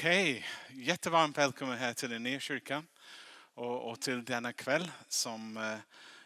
[0.00, 2.86] Okej, jättevarmt välkommen här till Linnékyrkan
[3.54, 5.76] och, och till denna kväll som eh,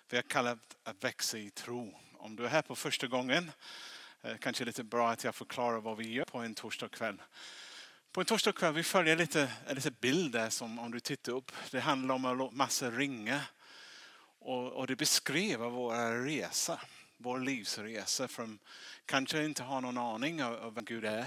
[0.09, 1.99] vi har kallat att växa i tro.
[2.19, 3.51] Om du är här på första gången,
[4.23, 7.23] eh, kanske lite bra att jag förklarar vad vi gör på en torsdagskväll.
[8.13, 11.53] På en torsdagskväll vi följer lite, lite bilder som om du tittar upp.
[11.71, 13.43] Det handlar om en massa ringar
[14.39, 16.81] och, och det beskriver våra resa,
[17.17, 18.59] vår livsresa från
[19.07, 21.27] kanske inte ha någon aning om vem Gud är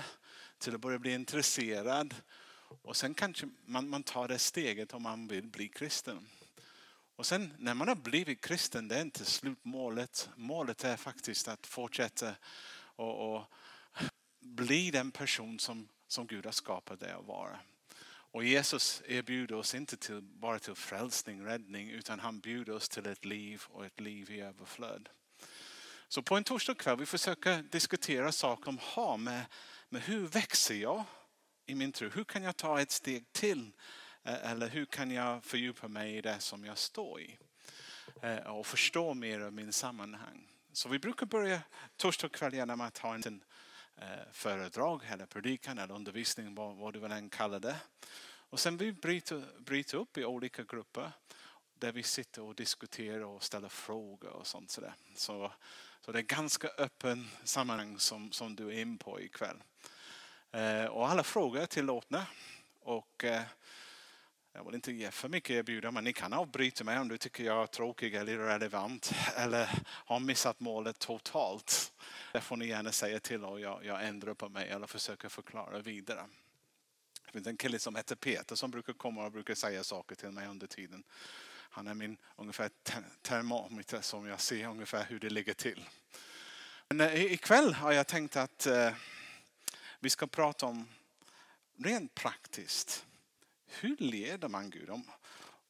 [0.60, 2.16] till att börja bli intresserad.
[2.82, 6.28] Och sen kanske man, man tar det steget om man vill bli kristen.
[7.16, 10.30] Och sen när man har blivit kristen, det är inte slutmålet.
[10.36, 12.36] Målet är faktiskt att fortsätta
[12.96, 13.44] och, och
[14.40, 17.60] bli den person som, som Gud har skapat dig att vara.
[18.32, 23.06] Och Jesus erbjuder oss inte till, bara till frälsning, räddning, utan han bjuder oss till
[23.06, 25.10] ett liv och ett liv i överflöd.
[26.08, 29.46] Så på en torsdagskväll vi försöker diskutera saker som har med
[29.90, 31.04] men hur växer jag
[31.66, 32.10] i min tro?
[32.10, 33.72] Hur kan jag ta ett steg till?
[34.24, 37.38] Eh, eller hur kan jag fördjupa mig i det som jag står i?
[38.22, 40.48] Eh, och förstå mer av min sammanhang.
[40.72, 41.62] Så vi brukar börja
[41.98, 43.44] torsdagskvällarna med att ha en liten
[43.96, 47.76] eh, föredrag eller predikan eller undervisning, vad, du vill än kalla det.
[48.50, 51.12] Och sen vi bryter, bryter upp i olika grupper
[51.74, 54.72] där vi sitter och diskuterar och ställer frågor och sånt.
[54.72, 54.94] Sådär.
[55.16, 55.52] Så,
[56.02, 59.64] så det är ganska öppen sammanhang som, som du är in på ikväll.
[60.52, 62.26] Eh, och alla frågor är tillåtna.
[62.80, 63.42] Och, eh,
[64.54, 67.44] jag vill inte ge för mycket erbjudanden men ni kan avbryta mig om du tycker
[67.44, 71.94] jag är tråkig eller irrelevant eller har missat målet totalt.
[72.34, 75.80] Det får ni gärna säga till och jag, jag ändrar på mig eller försöker förklara
[75.80, 76.26] vidare.
[77.26, 80.32] Det finns en kille som heter Peter som brukar komma och brukar säga saker till
[80.32, 81.04] mig under tiden.
[81.78, 82.70] Han är min ungefär
[83.22, 85.90] termometer som jag ser ungefär hur det ligger till.
[86.90, 88.94] Men eh, ikväll har jag tänkt att eh,
[90.00, 90.88] vi ska prata om
[91.78, 93.06] rent praktiskt.
[93.66, 94.90] Hur leder man Gud?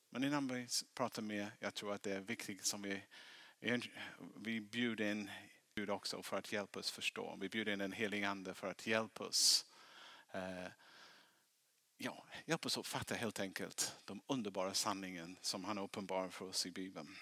[0.09, 3.03] Men innan vi pratar mer, jag tror att det är viktigt som vi,
[4.35, 5.31] vi bjuder in
[5.75, 7.37] Gud också för att hjälpa oss förstå.
[7.41, 9.65] Vi bjuder in en helig ande för att hjälpa oss
[10.31, 10.71] eh,
[11.97, 16.65] ja, hjälp oss att fatta helt enkelt de underbara sanningen som han uppenbarar för oss
[16.65, 17.15] i Bibeln.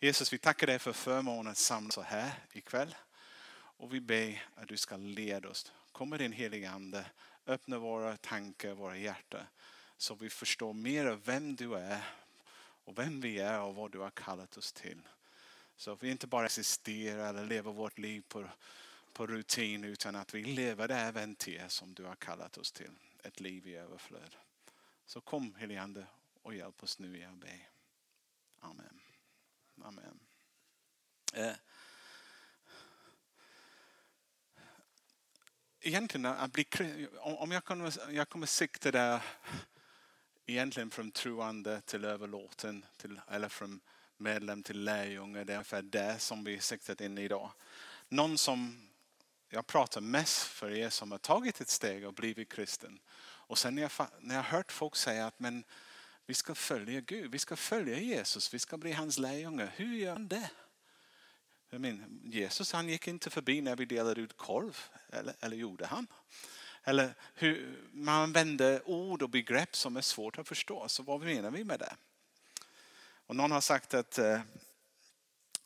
[0.00, 2.94] Jesus, vi tackar dig för förmånen att samlas här ikväll.
[3.76, 5.72] Och vi ber att du ska leda oss.
[5.92, 7.06] Kom med din heliga Ande.
[7.46, 9.46] Öppna våra tankar, våra hjärtan.
[9.96, 12.04] Så vi förstår mer av vem du är
[12.84, 15.00] och vem vi är och vad du har kallat oss till.
[15.76, 18.48] Så att vi inte bara existerar eller lever vårt liv på,
[19.12, 22.90] på rutin utan att vi lever det äventyr som du har kallat oss till
[23.24, 24.36] ett liv i överflöd.
[25.06, 26.06] Så kom helige Ande
[26.42, 27.68] och hjälp oss nu, jag ber.
[28.60, 29.00] Amen.
[29.82, 30.20] Amen.
[31.32, 31.56] Eh.
[35.80, 36.66] Egentligen, eh, att bli,
[37.20, 39.22] om jag kommer, jag kommer sikta där
[40.46, 43.80] egentligen från troende till överlåten till, eller från
[44.16, 45.44] medlem till lärjunge.
[45.44, 47.52] Det är ungefär det som vi siktat in idag.
[48.08, 48.88] Någon som
[49.48, 53.00] jag pratar mest för er som har tagit ett steg och blivit kristen.
[53.46, 53.90] Och sen när jag,
[54.20, 55.64] när jag hört folk säga att men
[56.26, 59.72] vi ska följa Gud, vi ska följa Jesus, vi ska bli hans lärjungar.
[59.76, 60.50] Hur gör han det?
[61.70, 64.78] Jag men, Jesus han gick inte förbi när vi delade ut korv,
[65.08, 66.06] eller, eller gjorde han?
[66.84, 70.88] Eller hur man använder ord och begrepp som är svårt att förstå.
[70.88, 71.96] Så vad menar vi med det?
[73.26, 74.40] Och någon har sagt att eh,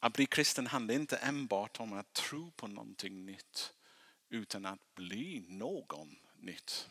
[0.00, 3.72] att bli kristen handlar inte enbart om att tro på någonting nytt
[4.28, 6.88] utan att bli någon nytt.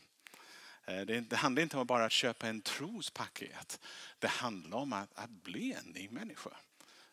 [0.87, 3.79] Eh, det, handlar inte om bara att köpa en trospaket.
[4.19, 6.49] Det handlar om att, att bli en ny människa.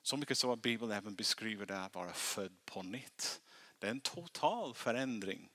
[0.03, 3.41] Så mycket så att Bibeln även beskriver det att vara född på nytt.
[3.79, 5.49] Det är en total förändring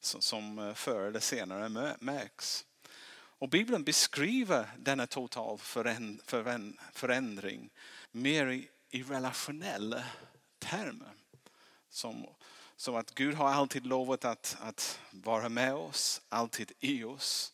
[0.00, 2.66] som som eh, förr eller senare märks.
[3.38, 5.58] Och Bibeln beskriver denna total
[6.92, 7.70] förändring
[8.10, 10.04] mer i, i relationella
[10.58, 11.12] termer.
[11.88, 12.26] Som,
[12.76, 17.53] som att Gud har alltid lovat att, att vara med oss, alltid i oss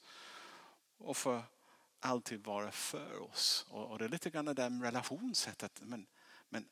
[1.01, 1.43] och för
[2.01, 3.67] alltid vara för oss.
[3.69, 5.81] Och, och det är lite grann det där relationssättet.
[5.83, 6.07] Men,
[6.49, 6.69] men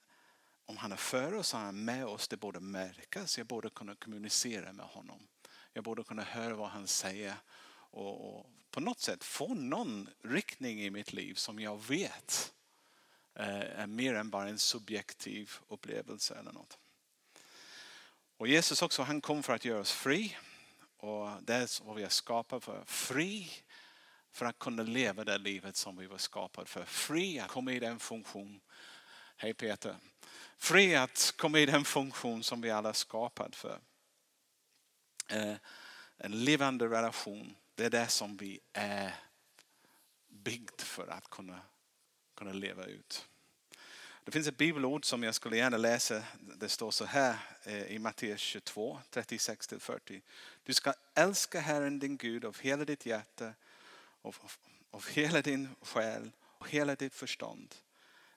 [0.67, 3.39] om han är för oss och han är med oss, det borde märkas.
[3.39, 5.29] Jag borde kunna kommunicera med honom.
[5.73, 7.35] Jag borde kunna höra vad han säger
[7.91, 12.55] och, och på något sätt få någon riktning i mitt liv som jag vet
[13.35, 16.79] eh, är mer än bara en subjektiv upplevelse eller något.
[18.37, 20.37] Och Jesus också, han kom för att göra oss fri.
[20.97, 22.85] Och det är vad vi är skapade för.
[22.87, 23.51] Fri
[24.33, 26.85] för att kunna leva det livet som vi var skapade för.
[26.85, 28.61] Fri att komma i den funktion.
[29.37, 29.97] Hej Peter.
[30.59, 33.81] Fri att komma i den funktion som vi alla är skapade för.
[35.29, 35.55] Eh,
[36.17, 39.15] en levande relation Det är det som vi är
[40.29, 41.61] byggd för att kunna,
[42.35, 43.27] kunna leva ut.
[44.25, 46.23] Det finns ett bibelord som jag skulle gärna läsa.
[46.41, 50.23] Det står så här eh, i Matteus 22, 36-40.
[50.65, 53.53] Du ska älska Herren din Gud av hela ditt hjärta,
[54.29, 54.53] av,
[54.91, 57.75] av hela din själ och hela ditt förstånd.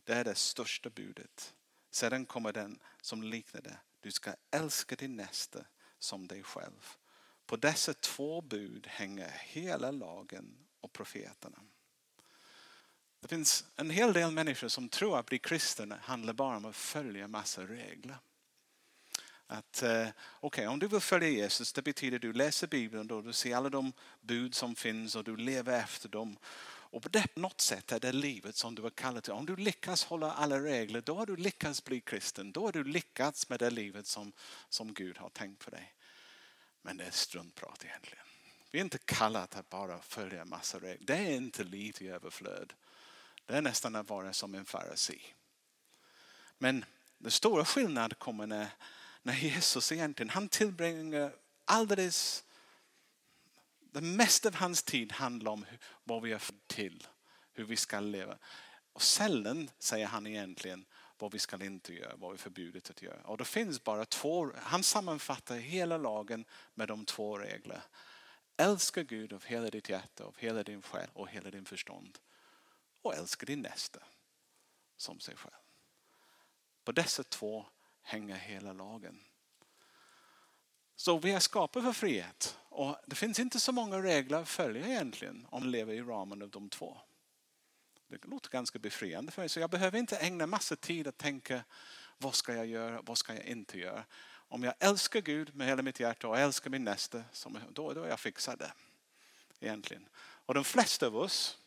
[0.04, 1.54] Det är det största budet.
[1.92, 3.78] Sedan kommer den som liknar det.
[4.00, 5.66] Du ska älska din nästa
[6.00, 6.96] som dig själv.
[7.46, 11.58] På dessa två bud hänger hela lagen och profeterna.
[13.20, 16.76] Det finns en hel del människor som tror att bli kristen handlar bara om att
[16.76, 18.18] följa massa regler.
[19.52, 20.08] Att, eh,
[20.42, 23.56] okay, om du vill följa Jesus, det betyder att du läser Bibeln och du ser
[23.56, 26.38] alla de bud som finns och du lever efter dem.
[26.64, 29.34] Och på det, något sätt är det livet som du är kallad till.
[29.34, 32.52] Om du lyckas hålla alla regler, då har du lyckats bli kristen.
[32.52, 34.32] Då har du lyckats med det livet som,
[34.70, 35.94] som Gud har tänkt för dig.
[36.82, 38.26] Men det är struntprat egentligen.
[38.72, 41.06] Vi är inte kallade att bara följa en massa regler.
[41.08, 42.74] Det är inte liv i överflöd.
[43.46, 45.22] Det är nästan att vara som en farasi.
[46.58, 46.86] Men
[47.18, 48.68] den stora skillnaden kommer när,
[49.22, 51.36] när Jesus egentligen, han tillbringar
[51.66, 52.44] alldeles
[53.80, 55.66] det mesta av hans tid handlar om
[56.04, 57.08] vad vi är för till,
[57.54, 58.38] hur vi ska leva.
[58.94, 60.86] Och sällan säger han egentligen
[61.18, 63.22] vad vi ska inte göra, vad vi är förbjudet att göra.
[63.22, 67.82] Och det finns bara två, han sammanfattar hela lagen med de två reglerna.
[68.58, 72.18] Älska Gud av hela ditt hjärta, av hela din själ och hela din förstånd.
[73.02, 74.00] Och älska din nästa
[74.98, 75.54] som sig själv.
[76.84, 77.66] På dessa två
[78.02, 79.20] hänger hela lagen.
[80.96, 82.58] Så vi är skapade för frihet.
[82.70, 86.42] Och det finns inte så många regler att följa egentligen om man lever i ramen
[86.42, 86.98] av de två.
[88.08, 89.50] Det låter ganska befriande för mig.
[89.50, 91.64] Så jag behöver inte ägna massa tid att tänka
[92.18, 94.04] vad ska jag göra, vad ska jag inte göra.
[94.32, 97.24] Om jag älskar Gud med hela mitt hjärta och älskar min nästa,
[97.70, 98.64] då, då är jag fixad
[99.60, 100.10] Egentligen.
[100.20, 101.58] Och de flesta av oss,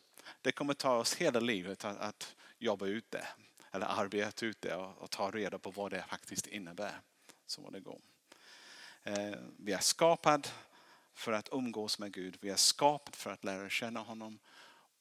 [0.41, 3.27] det kommer ta oss hela livet att, att jobba ut det.
[3.75, 7.01] Eller arbeta ut det och, och, ta reda på vad det faktiskt innebär.
[7.45, 8.01] Så det går.
[9.03, 10.49] Eh, vi är skapade
[11.13, 12.37] för att umgås med Gud.
[12.41, 14.39] Vi är skapade för att lära känna honom.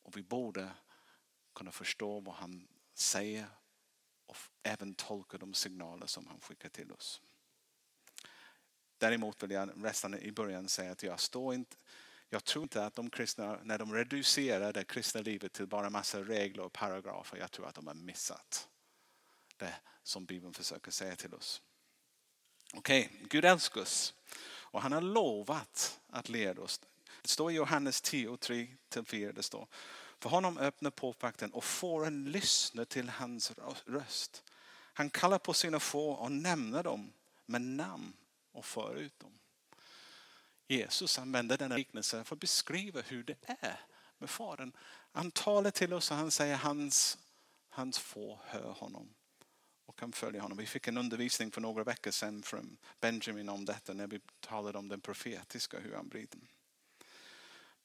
[0.03, 0.71] Och vi borde
[1.53, 3.47] kunna förstå vad han säger
[4.27, 7.21] och även tolka de signaler som han skickar till oss.
[8.99, 11.77] Däremot vill jag nästan i början säga att jag står inte
[12.35, 16.21] jag tror inte att de kristna, när de reducerar det kristna livet till bara massa
[16.21, 18.69] regler och paragrafer, jag tror att de har missat
[19.57, 21.63] det som Bibeln försöker säga till oss.
[22.75, 23.27] Okej, okay.
[23.29, 24.15] Gud älskar oss
[24.47, 26.81] och han har lovat att leda oss.
[27.23, 29.33] Det står i Johannes 10, 3-4.
[29.33, 29.67] Det står.
[30.19, 33.53] För honom öppnar påpakten och får en lyssna till hans
[33.87, 34.43] röst.
[34.95, 37.13] Han kallar på sina få och nämner dem
[37.47, 38.13] med namn
[38.53, 39.39] och för ut dem.
[40.69, 43.81] Jesus använder denna liknelse för att beskriva hur det är
[44.19, 44.73] med Fadern.
[45.13, 47.19] Han talar till oss och han säger hans,
[47.69, 49.15] hans få hör honom
[49.87, 50.59] och kan följa honom.
[50.59, 54.79] Vi fick en undervisning för några veckor sedan från Benjamin om detta när vi talade
[54.79, 56.41] om den profetiska, hur han bryter.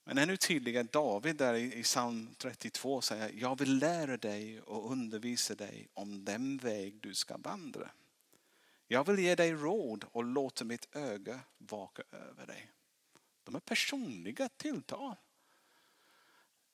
[0.03, 5.55] Men ännu tydligare, David där i psalm 32 säger jag vill lära dig och undervisa
[5.55, 7.91] dig om den väg du ska vandra.
[8.91, 12.71] Jag vill ge dig råd och låta mitt öga vaka över dig.
[13.43, 15.15] De är personliga tilltal.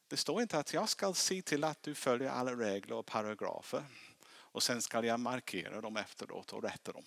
[0.07, 3.83] Det står inte att jag ska se till att du följer alla regler och paragrafer
[4.27, 7.03] och sen ska jag markera dem efteråt och rätta dem.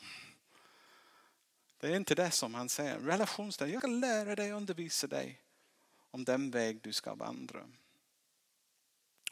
[1.79, 2.99] Det är inte det som han säger.
[2.99, 5.41] Relationsstöd, jag ska lära dig och undervisa dig
[6.11, 7.69] om den väg du ska vandra.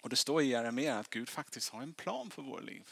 [0.00, 2.90] Och det står i Jeremia att Gud faktiskt har en plan för vårt liv.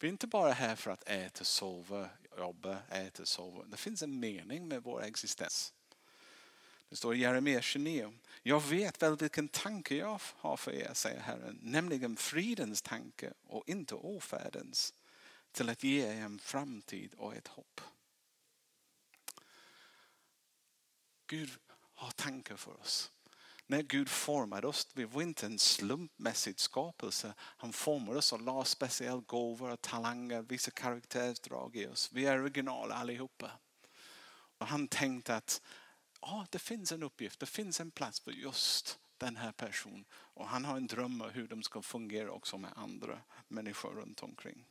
[0.00, 3.64] Vi är inte bara här för att äta, sova, jobba, äta, sova.
[3.64, 5.74] Det finns en mening med vår existens.
[6.88, 8.12] Det står i Jeremia 29.
[8.42, 13.68] Jag vet väl vilken tanke jag har för er, säger Herren, nämligen fridens tanke och
[13.68, 14.94] inte ofärdens,
[15.52, 17.80] till att ge er en framtid och ett hopp.
[21.26, 21.50] Gud
[21.94, 23.10] har tankar för oss.
[23.70, 27.34] När Gud formade oss, vi var inte en slumpmässig skapelse.
[27.38, 32.10] Han formade oss och la speciella gåvor och talanger, vissa karaktärsdrag i oss.
[32.12, 33.50] Vi är originala allihopa.
[34.58, 35.62] Och han tänkte att
[36.20, 40.04] ah, det finns en uppgift, det finns en plats för just den här personen.
[40.12, 44.22] Och han har en dröm om hur de ska fungera också med andra människor runt
[44.22, 44.66] omkring.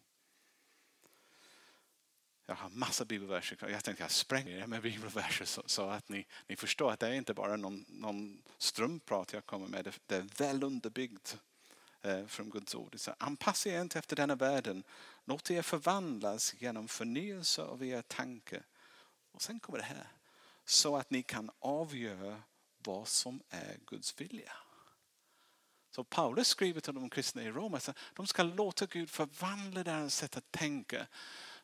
[2.49, 3.57] Jag har massa bibelverser.
[3.69, 7.07] Jag tänkte jag spränger det med bibelverser så, så, att ni, ni förstår att det
[7.07, 9.85] är inte bara någon, någon strumprat jag kommer med.
[9.85, 11.37] Det, det är väl underbyggt
[12.01, 12.99] eh, från Guds ord.
[12.99, 14.83] Så anpassa er inte efter denna världen.
[15.25, 18.63] Låt er förvandlas genom förnyelse av er tanke.
[19.31, 20.07] Och sen kommer det här.
[20.65, 22.41] Så att ni kan avgöra
[22.77, 24.53] vad som är Guds vilja.
[25.91, 30.15] Så Paulus skriver till de kristna i Rom att de ska låta Gud förvandla deras
[30.15, 31.07] sätt att tänka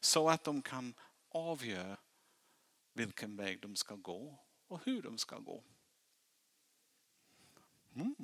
[0.05, 0.93] så att de kan
[1.29, 1.97] avgöra
[2.93, 5.63] vilken väg de ska gå och hur de ska gå.
[7.95, 8.15] Mm.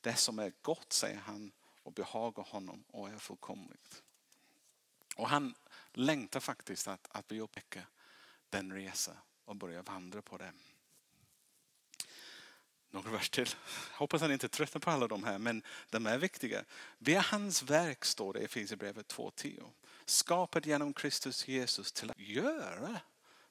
[0.00, 1.52] Det som är gott, säger han,
[1.82, 4.02] och behagar honom och är fullkomligt.
[5.16, 5.54] Och han
[5.92, 7.86] längtar faktiskt att, att vi upptäcker
[8.50, 10.58] den resan och börjar vandra på den.
[12.90, 13.48] Några vers till.
[13.92, 16.64] Hoppas han inte tröttnar på alla de här, men de är viktiga.
[16.98, 19.70] Vi är hans verk, står det i Efesierbrevet 2.10.
[20.10, 23.00] Skapad genom Kristus Jesus till att göra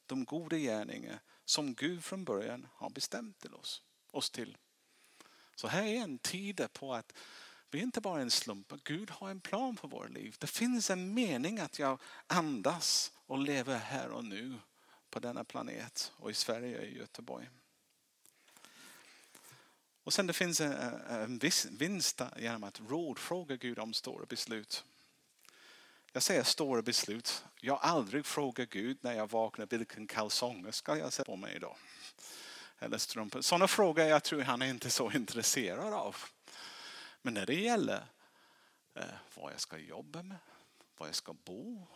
[0.05, 4.57] de goda gärningar som Gud från början har bestämt till oss, oss till.
[5.55, 7.13] Så här är en tid på att
[7.71, 8.73] vi är inte bara en slump.
[8.83, 10.35] Gud har en plan för vårt liv.
[10.39, 14.59] Det finns en mening att jag andas och lever här och nu
[15.09, 17.49] på denna planet och i Sverige i Göteborg.
[20.03, 20.71] Och sen det finns en,
[21.09, 24.85] en viss vinst genom att rådfråga Gud om stora beslut.
[26.11, 27.45] Jag säger stora beslut.
[27.61, 31.75] Jag aldrig frågar Gud när jag vaknar vilken kalsonger ska jag sätta på mig idag.
[32.79, 33.41] Eller strumpor.
[33.41, 36.15] Sådana frågor jag tror han är inte så intresserad av.
[37.21, 38.05] Men när det gäller
[38.93, 39.03] eh,
[39.35, 40.37] vad jag ska jobba med,
[40.97, 41.87] var jag ska bo,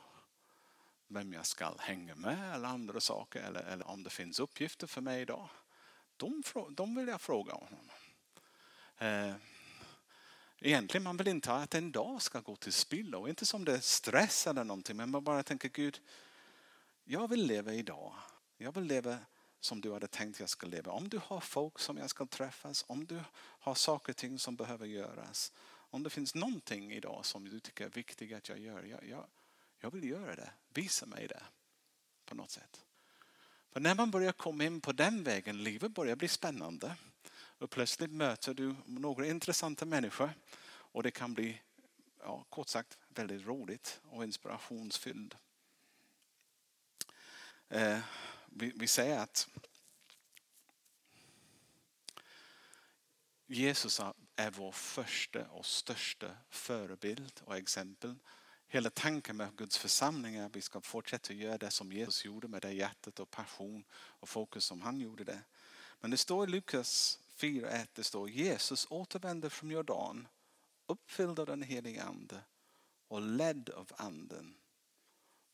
[1.07, 5.01] vem jag ska hänga med eller andra saker eller, eller om det finns uppgifter för
[5.01, 5.49] mig idag.
[6.17, 7.89] De, de vill jag fråga honom.
[8.97, 9.35] Eh,
[10.63, 13.27] egentligen man vill inte att en dag ska gå till spillo.
[13.27, 15.99] Inte som det är stress eller någonting men man bara tänker Gud,
[17.03, 18.13] jag vill leva idag.
[18.57, 19.17] Jag vill leva
[19.59, 20.91] som du hade tänkt jag ska leva.
[20.91, 24.55] Om du har folk som jag ska träffas, om du har saker och ting som
[24.55, 25.51] behöver göras.
[25.65, 29.25] Om det finns någonting idag som du tycker är viktigt att jag gör, jag, jag,
[29.79, 30.51] jag vill göra det.
[30.73, 31.43] Visa mig det
[32.25, 32.85] på något sätt.
[33.71, 36.95] För när man börjar komma in på den vägen, livet börjar bli spännande.
[37.63, 40.33] Och plötsligt möter du några intressanta människor
[40.65, 41.61] och det kan bli,
[42.19, 45.35] ja, kort sagt, väldigt roligt och inspirationsfylld.
[47.69, 47.99] Eh,
[48.45, 49.49] vi, vi säger att
[53.47, 54.01] Jesus
[54.35, 58.15] är vår första och största förebild och exempel.
[58.67, 62.47] Hela tanken med Guds församling är att vi ska fortsätta göra det som Jesus gjorde
[62.47, 65.43] med det hjärtat och passion och fokus som han gjorde det.
[65.99, 70.27] Men det står i Lukas 4.1, det står Jesus återvände från Jordan
[70.85, 72.41] uppfylld av den helige ande
[73.07, 74.55] och ledd av anden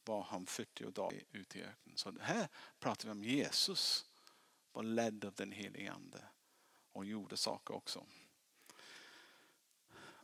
[0.06, 1.98] var han 40 dagar ute i öknen.
[1.98, 2.48] Så här
[2.80, 4.06] pratar vi om Jesus
[4.72, 6.22] var ledd av den helige ande
[6.92, 8.06] och gjorde saker också.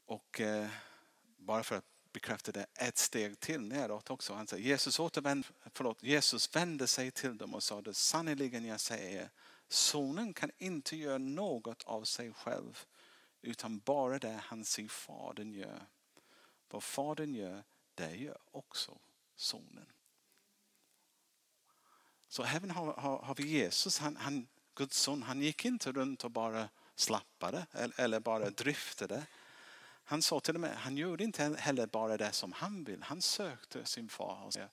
[0.06, 0.70] Och eh,
[1.38, 4.34] bara för att bekräfta det ett steg till neråt också.
[4.34, 8.80] Han säger Jesus, återvände, förlåt, Jesus vände sig till dem och sa det sannerligen jag
[8.80, 9.30] säger
[9.68, 12.86] sonen kan inte göra något av sig själv
[13.42, 15.86] utan bara det han ser fadern gör.
[16.70, 17.64] Vad fadern gör,
[17.96, 18.98] det gör också
[19.36, 19.92] sonen.
[22.28, 26.24] Så även har, har, har vi Jesus, han, han, Guds son, han gick inte runt
[26.24, 29.26] och bara slappade eller, eller bara driftade.
[30.04, 33.04] Han sa till och med, han gjorde inte heller bara det som han vill.
[33.04, 34.68] Han sökte sin far och sa,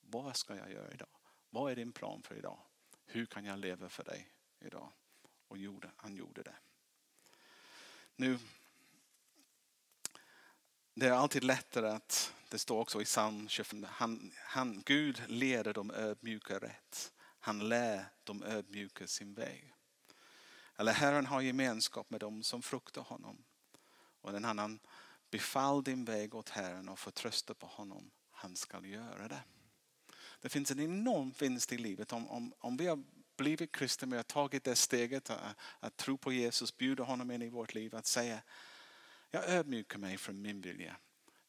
[0.00, 1.08] vad ska jag göra idag?
[1.50, 2.58] Vad är din plan för idag?
[3.06, 4.28] Hur kan jag leva för dig
[4.60, 4.92] idag?
[5.48, 6.56] Och gjorde, han gjorde det.
[8.16, 8.38] Nu,
[10.94, 15.74] det är alltid lättare att, det står också i psalm 25, han, han, Gud leder
[15.74, 17.12] de ödmjuka rätt.
[17.38, 19.74] Han lär de ödmjuka sin väg.
[20.76, 23.44] Eller Herren har gemenskap med dem som fruktar honom.
[24.20, 24.80] Och den annan,
[25.30, 28.10] befall din väg åt Herren och förtrösta på honom.
[28.30, 29.42] Han ska göra det.
[30.46, 33.02] Det finns en enorm vinst i livet om, om, om vi har
[33.36, 37.42] blivit kristna, vi har tagit det steget att, att tro på Jesus, bjuda honom in
[37.42, 38.42] i vårt liv, att säga
[39.30, 40.96] jag ödmjukar mig från min vilja.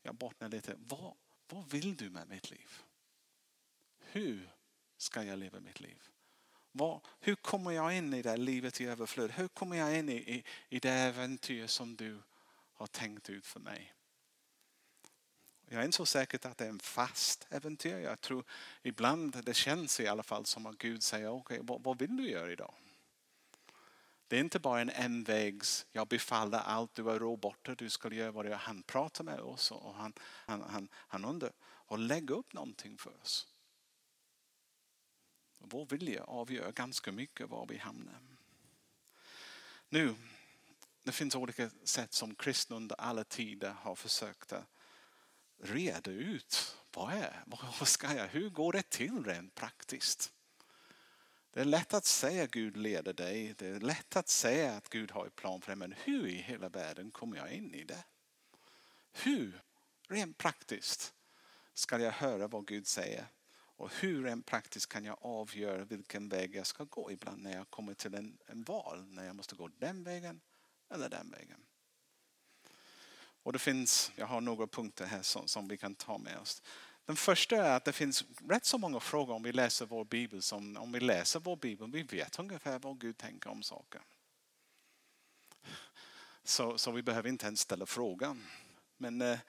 [0.02, 1.14] Jag bottnar lite, vad,
[1.50, 2.82] vad vill du med mitt liv?
[4.00, 4.50] Hur
[4.98, 6.04] ska jag leva mitt liv?
[6.72, 9.32] Vad, hur kommer jag in i det livet i överflöd?
[9.32, 12.22] Hur kommer jag in i, i, i det äventyr som du
[12.74, 13.94] har tänkt ut för mig?
[15.70, 17.98] Jag är inte så säker att det är en fast äventyr.
[17.98, 18.44] Jag tror
[18.84, 22.30] ibland det känns i alla fall som att Gud säger okej, okay, vad, vill du
[22.30, 22.74] göra idag?
[24.28, 28.32] Det är inte bara en envägs, jag befaller allt, du är robotar, du ska göra
[28.32, 28.58] vad du gör.
[28.58, 33.22] Han pratar med oss och han, han, han, han undrar och lägger upp någonting för
[33.22, 33.48] oss.
[35.60, 38.20] Vår vilja avgör ganska mycket var vi hamnar.
[39.90, 40.16] Nu,
[41.04, 44.77] det finns olika sätt som kristna under alla tider har försökt att
[45.60, 47.44] reda ut vad är,
[47.80, 50.34] vad ska jag, hur går det till rent praktiskt?
[51.52, 53.56] Det är lätt att säga att Gud leder dig.
[53.58, 55.76] Det är lätt att säga att Gud har en plan för dig.
[55.76, 58.04] Men hur i hela världen kommer jag in i det?
[59.12, 59.62] Hur,
[60.08, 61.14] rent praktiskt,
[61.74, 63.28] ska jag höra vad Gud säger?
[63.50, 67.70] Och hur rent praktiskt kan jag avgöra vilken väg jag ska gå ibland när jag
[67.70, 69.06] kommer till en, en val?
[69.08, 70.42] När jag måste gå den vägen
[70.90, 71.67] eller den vägen.
[73.48, 76.62] Och det finns, jag har några punkter här som, som vi kan ta med oss.
[77.06, 80.42] Den första är att det finns rätt så många frågor om vi läser vår bibel.
[80.42, 84.02] Som, om vi läser vår bibel, vi vet ungefär vad Gud tänker om saker.
[86.44, 88.44] Så, så vi behöver inte ens ställa frågan.
[88.98, 89.40] Men eh,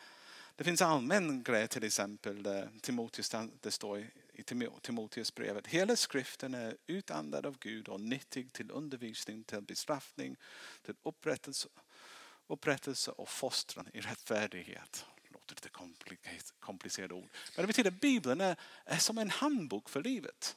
[0.57, 2.37] det finns allmän grej till exempel.
[2.37, 4.43] Eh, där Timoteus, det står i
[4.83, 5.67] Timoteusbrevet.
[5.67, 10.37] Hela skriften är utandad av Gud och nyttig till undervisning, till bestraffning,
[10.83, 11.69] till upprättelse,
[12.49, 15.69] upprättelse och fostran i rättfärdighet Låter lite
[16.61, 17.28] komplicerade ord.
[17.57, 20.57] Men det betyder att Bibeln är, är som en handbok för livet.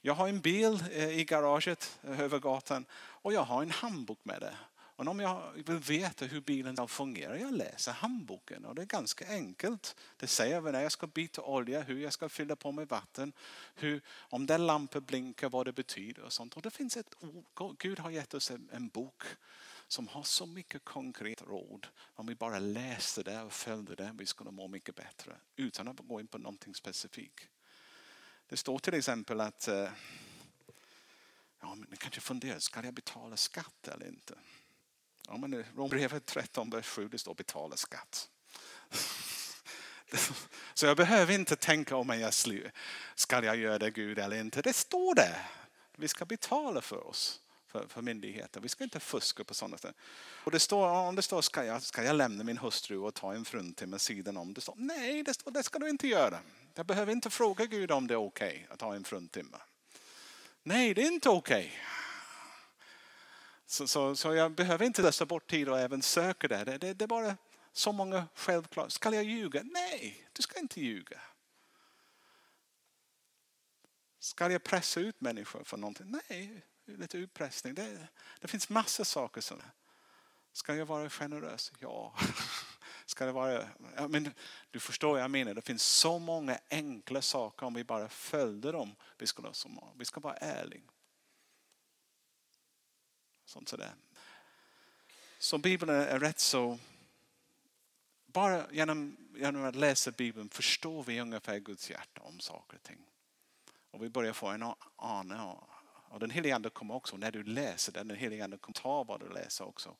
[0.00, 4.18] Jag har en bil eh, i garaget eh, över gatan och jag har en handbok
[4.22, 4.54] med det.
[4.98, 9.28] Och om jag vill veta hur bilen fungerar, jag läser handboken och det är ganska
[9.28, 9.96] enkelt.
[10.16, 13.32] Det säger när jag ska byta olja, hur jag ska fylla på med vatten,
[13.74, 16.54] hur, om den lampan blinkar, vad det betyder och sånt.
[16.54, 17.14] Och det finns ett
[17.78, 19.22] Gud har gett oss en, en bok
[19.88, 21.86] som har så mycket konkret råd.
[22.14, 25.98] Om vi bara läste det och följde det, vi skulle må mycket bättre utan att
[25.98, 27.48] gå in på någonting specifikt.
[28.48, 29.90] Det står till exempel att eh,
[31.60, 34.34] ja, men ni kanske funderar, ska jag betala skatt eller inte?
[35.28, 38.30] Ja, men Rombrevet 13, vers 7, det står betala skatt.
[40.74, 42.34] Så jag behöver inte tänka om jag
[43.14, 44.62] ska jag göra det Gud eller inte.
[44.62, 45.50] Det står där.
[45.96, 48.60] Vi ska betala för oss för, för myndigheter.
[48.60, 49.96] Vi ska inte fuska på sådana sätt.
[50.44, 53.34] Och det står, om det står ska jag, ska jag lämna min hustru och ta
[53.34, 54.54] en fruntimmer sidan om.
[54.54, 56.38] Det står nej, det, står, det ska du inte göra.
[56.74, 59.62] Jag behöver inte fråga Gud om det är okej okay att ha en fruntimmer.
[60.62, 61.66] Nej, det är inte okej.
[61.66, 61.78] Okay.
[63.66, 66.64] Så, så, så, jag behöver inte läsa bort tid och även söka det.
[66.64, 67.36] Det, det, det är bara
[67.72, 68.92] så många självklart.
[68.92, 69.62] Ska jag ljuga?
[69.62, 71.20] Nej, du ska inte ljuga.
[74.18, 76.06] Ska jag pressa ut människor för någonting?
[76.28, 76.62] Nej,
[76.96, 77.74] lite utpressning.
[77.74, 78.08] Det,
[78.40, 79.62] det finns massor saker som...
[80.52, 81.72] Ska jag vara generös?
[81.78, 82.14] Ja.
[83.06, 83.68] Ska det vara...
[83.96, 84.34] Ja, men
[84.70, 85.54] du förstår vad jag menar.
[85.54, 88.94] Det finns så många enkla saker om vi bara följde dem.
[89.18, 89.52] Vi ska,
[89.96, 90.82] vi ska vara ärliga.
[93.44, 93.94] Sånt sådär.
[95.38, 96.78] Så Bibeln är rätt så...
[98.26, 103.06] Bara genom, genom att läsa Bibeln förstår vi ungefär Guds hjärta om saker och ting.
[103.90, 105.38] Och vi börjar få en aning
[106.10, 109.04] och den helige Ande kommer också, när du läser den, den helige Ande kommer ta
[109.04, 109.96] vad du läser också.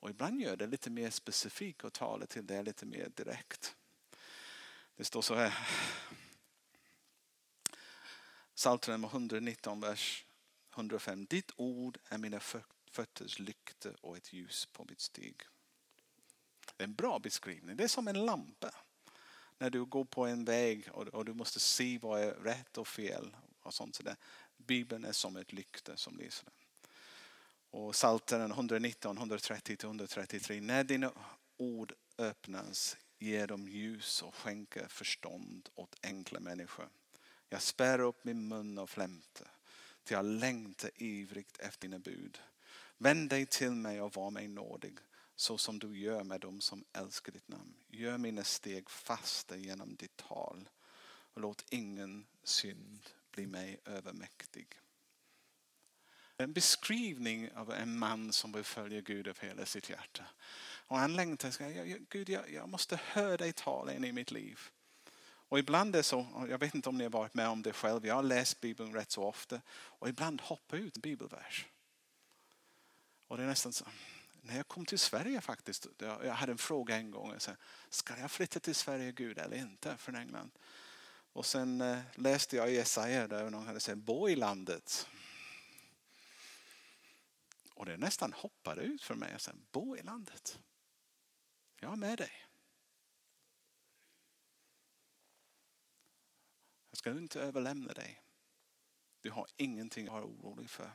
[0.00, 3.76] Och ibland gör det lite mer specifikt och talar till dig lite mer direkt.
[4.96, 5.68] Det står så här.
[8.54, 10.24] Psaltaren 119, vers
[10.74, 11.26] 105.
[11.26, 12.40] Ditt ord är mina
[12.90, 15.36] fötters lykte och ett ljus på mitt steg.
[16.76, 17.76] Det är en bra beskrivning.
[17.76, 18.74] Det är som en lampa.
[19.58, 23.36] När du går på en väg och, du måste se vad är rätt och fel.
[23.62, 24.16] Och sånt sådär.
[24.66, 26.48] Bibeln är som ett lykte som lyser.
[27.70, 30.60] Och Psaltaren 119, 130-133.
[30.60, 31.12] När dina
[31.56, 36.88] ord öppnas ger de ljus och skänker förstånd åt enkla människor.
[37.48, 39.48] Jag spär upp min mun och flämte
[40.04, 42.38] till jag längtar ivrigt efter dina bud.
[42.98, 44.98] Vänd dig till mig och var mig nådig
[45.36, 47.74] så som du gör med dem som älskar ditt namn.
[47.88, 50.68] Gör mina steg fasta genom ditt tal
[51.34, 53.00] och låt ingen synd
[53.32, 54.66] bli mig övermäktig.
[56.36, 60.24] En beskrivning av en man som vill följa Gud av hela sitt hjärta.
[60.86, 64.60] Och han längtar, Gud jag, jag måste höra dig tala in i mitt liv.
[65.50, 67.72] Och ibland är det så, jag vet inte om ni har varit med om det
[67.72, 71.66] själv, jag har läst Bibeln rätt så ofta och ibland hoppar ut en bibelvers.
[73.26, 73.84] Och det är nästan så,
[74.42, 77.52] när jag kom till Sverige faktiskt, jag hade en fråga en gång, jag sa,
[77.88, 80.50] ska jag flytta till Sverige Gud eller inte från England?
[81.32, 85.08] Och sen eh, läste jag i Jesaja där någon hade sagt bo i landet.
[87.74, 89.32] Och det nästan hoppade ut för mig.
[89.32, 90.58] Jag sa, bo i landet.
[91.80, 92.32] Jag är med dig.
[96.90, 98.22] Jag ska inte överlämna dig.
[99.20, 100.92] Du har ingenting att vara orolig för.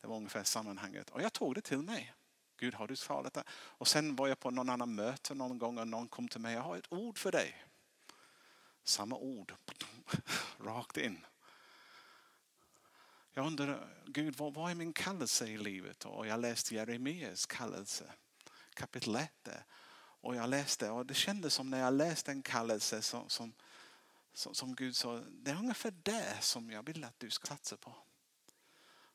[0.00, 1.10] Det var ungefär sammanhanget.
[1.10, 2.14] Och jag tog det till mig.
[2.56, 3.44] Gud har du talat det?
[3.50, 6.54] Och sen var jag på någon annan möte någon gång och någon kom till mig.
[6.54, 7.64] Jag har ett ord för dig.
[8.84, 9.54] Samma ord.
[10.58, 11.26] Rakt in.
[13.32, 16.04] Jag undrar, Gud vad, vad är min kallelse i livet?
[16.04, 18.12] Och jag läste Jeremias kallelse,
[18.74, 19.48] kapitel 1.
[19.96, 24.74] Och jag läste och det kändes som när jag läste en kallelse som, som, som
[24.74, 27.96] Gud sa, det är ungefär det som jag vill att du ska satsa på.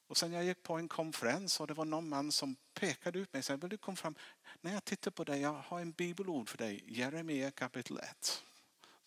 [0.08, 3.34] Och sen jag gick på en konferens och det var någon man som pekade ut
[3.34, 4.16] mig och sa, vill du komma fram?
[4.62, 8.44] När jag tittar på dig, jag har en bibelord för dig, Jeremia kapitel 1.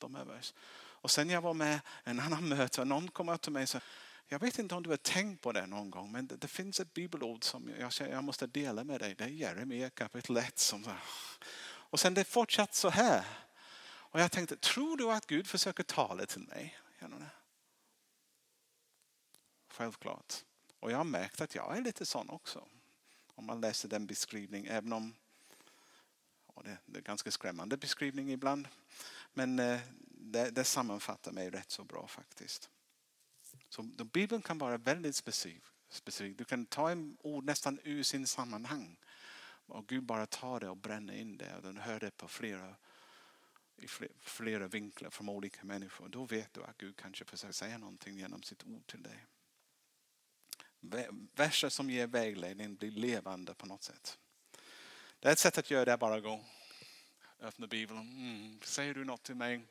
[0.02, 0.42] De är.
[0.74, 3.68] Och sen jag var med en annan möte och någon kom upp till mig och
[3.68, 3.80] sa,
[4.28, 6.80] jag vet inte om du har tänkt på det någon gång, men det, det finns
[6.80, 9.14] ett bibelord som jag, jag måste dela med dig.
[9.14, 10.58] Det är Jeremia kapitel 1.
[10.58, 10.84] Som,
[11.64, 13.24] och sen det fortsatte så här.
[13.84, 16.78] Och jag tänkte, tror du att Gud försöker tala till mig?
[19.68, 20.34] Självklart.
[20.80, 22.68] Och jag har märkt att jag är lite sån också.
[23.34, 25.14] Om man läser den beskrivningen, även om
[26.64, 28.68] det, det är ganska skrämmande beskrivning ibland.
[29.32, 32.70] Men eh, det, det sammanfattar mig rätt så bra faktiskt.
[33.68, 35.62] Så Bibeln kan vara väldigt specifik.
[35.88, 36.38] specifik.
[36.38, 38.96] Du kan ta en ord nästan ur sin sammanhang.
[39.66, 41.56] Och Gud bara tar det och bränner in det.
[41.56, 42.76] Och den hör det på flera,
[43.76, 43.86] i
[44.20, 46.08] flera vinklar från olika människor.
[46.08, 49.26] Då vet du att Gud kanske försöker säga någonting genom sitt ord till dig.
[51.34, 54.18] Verser som ger vägledning blir levande på något sätt.
[55.20, 56.44] Det är ett sätt att göra det bara gå.
[57.42, 58.00] Öppna Bibeln.
[58.00, 59.64] Mm, säger du något till mig?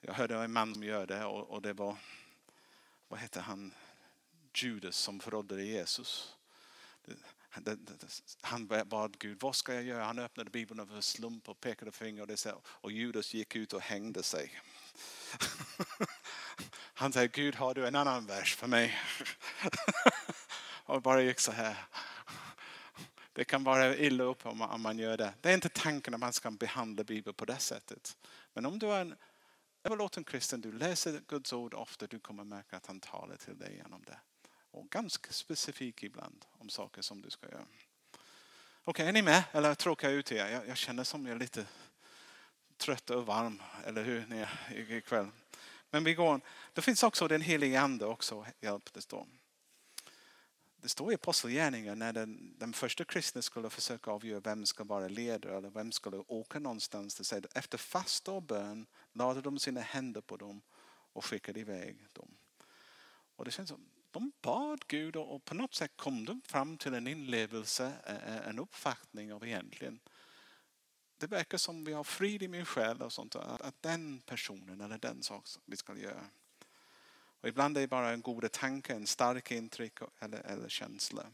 [0.00, 1.96] Jag hörde en man som gör det och, och det var,
[3.08, 3.74] vad hette han,
[4.54, 6.36] Judas som förrådde Jesus.
[8.40, 10.04] Han bad Gud, vad ska jag göra?
[10.04, 13.80] Han öppnade Bibeln över slump och pekade finger och, det, och Judas gick ut och
[13.80, 14.60] hängde sig.
[16.94, 18.98] Han säger, Gud har du en annan vers för mig?
[20.84, 21.76] och bara gick så här.
[23.32, 25.34] Det kan vara illa upp om man gör det.
[25.40, 28.16] Det är inte tanken att man ska behandla Bibeln på det sättet.
[28.52, 29.14] Men om du är en
[29.84, 33.76] överlåten kristen, du läser Guds ord ofta, du kommer märka att han talar till dig
[33.76, 34.18] genom det.
[34.70, 37.64] Och ganska specifik ibland om saker som du ska göra.
[37.64, 38.20] Okej,
[38.84, 39.44] okay, är ni med?
[39.52, 40.48] Eller tråkar jag ut er?
[40.48, 41.66] Jag, jag känner som jag är lite
[42.76, 44.46] trött och varm, eller hur, ni
[44.96, 45.28] ikväll.
[45.90, 46.40] Men vi går.
[46.72, 49.26] Det finns också den helige ande också, hjälp det står.
[50.82, 55.08] Det står i Apostlagärningarna när den, den första kristna skulle försöka avgöra vem ska vara
[55.08, 57.14] ledare eller vem skulle åka någonstans.
[57.14, 60.62] Det säger, efter fasta och bön lade de sina händer på dem
[61.12, 62.36] och skickade iväg dem.
[63.36, 66.94] Och det känns som de bad Gud och på något sätt kom de fram till
[66.94, 67.92] en inlevelse,
[68.46, 70.00] en uppfattning av egentligen
[71.22, 73.36] det verkar som vi har frid i min själ och sånt.
[73.36, 76.24] Att, den personen eller den sak vi ska göra.
[77.42, 81.26] Och ibland är det bara en god tanke, en stark intryck eller, eller känsla.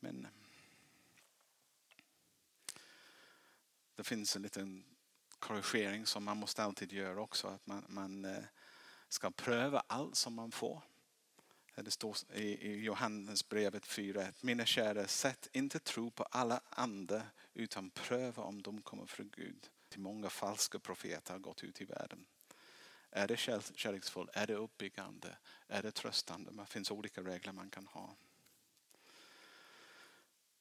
[0.00, 0.30] Men eh,
[3.94, 4.84] det finns en liten
[5.38, 7.48] korrigering som man måste alltid göra också.
[7.48, 8.44] Att man, man eh,
[9.08, 10.82] ska pröva allt som man får.
[11.74, 14.32] Det står i Johannesbrevet 4.
[14.40, 17.22] Mina kära, sätt inte tro på alla andra
[17.54, 19.70] utan pröva om de kommer från Gud.
[19.88, 22.26] Till många falska profeter har gått ut i världen.
[23.16, 24.30] Är det kärleksfullt?
[24.32, 25.36] Är det uppbyggande?
[25.68, 26.50] Är det tröstande?
[26.50, 28.16] Det finns olika regler man kan ha.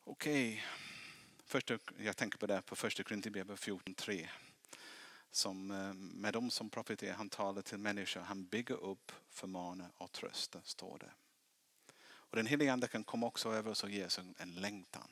[0.04, 0.63] Okej,
[1.54, 1.78] okay.
[1.98, 4.28] jag tänker på det på första Korinthierbrevet 14.3
[5.32, 10.12] som eh, med dem som profeterar, han talar till människor, han bygger upp, förmanar och
[10.12, 11.12] tröstar, står det.
[12.06, 15.10] Och den heliga ande kan komma också över oss och ge oss en längtan.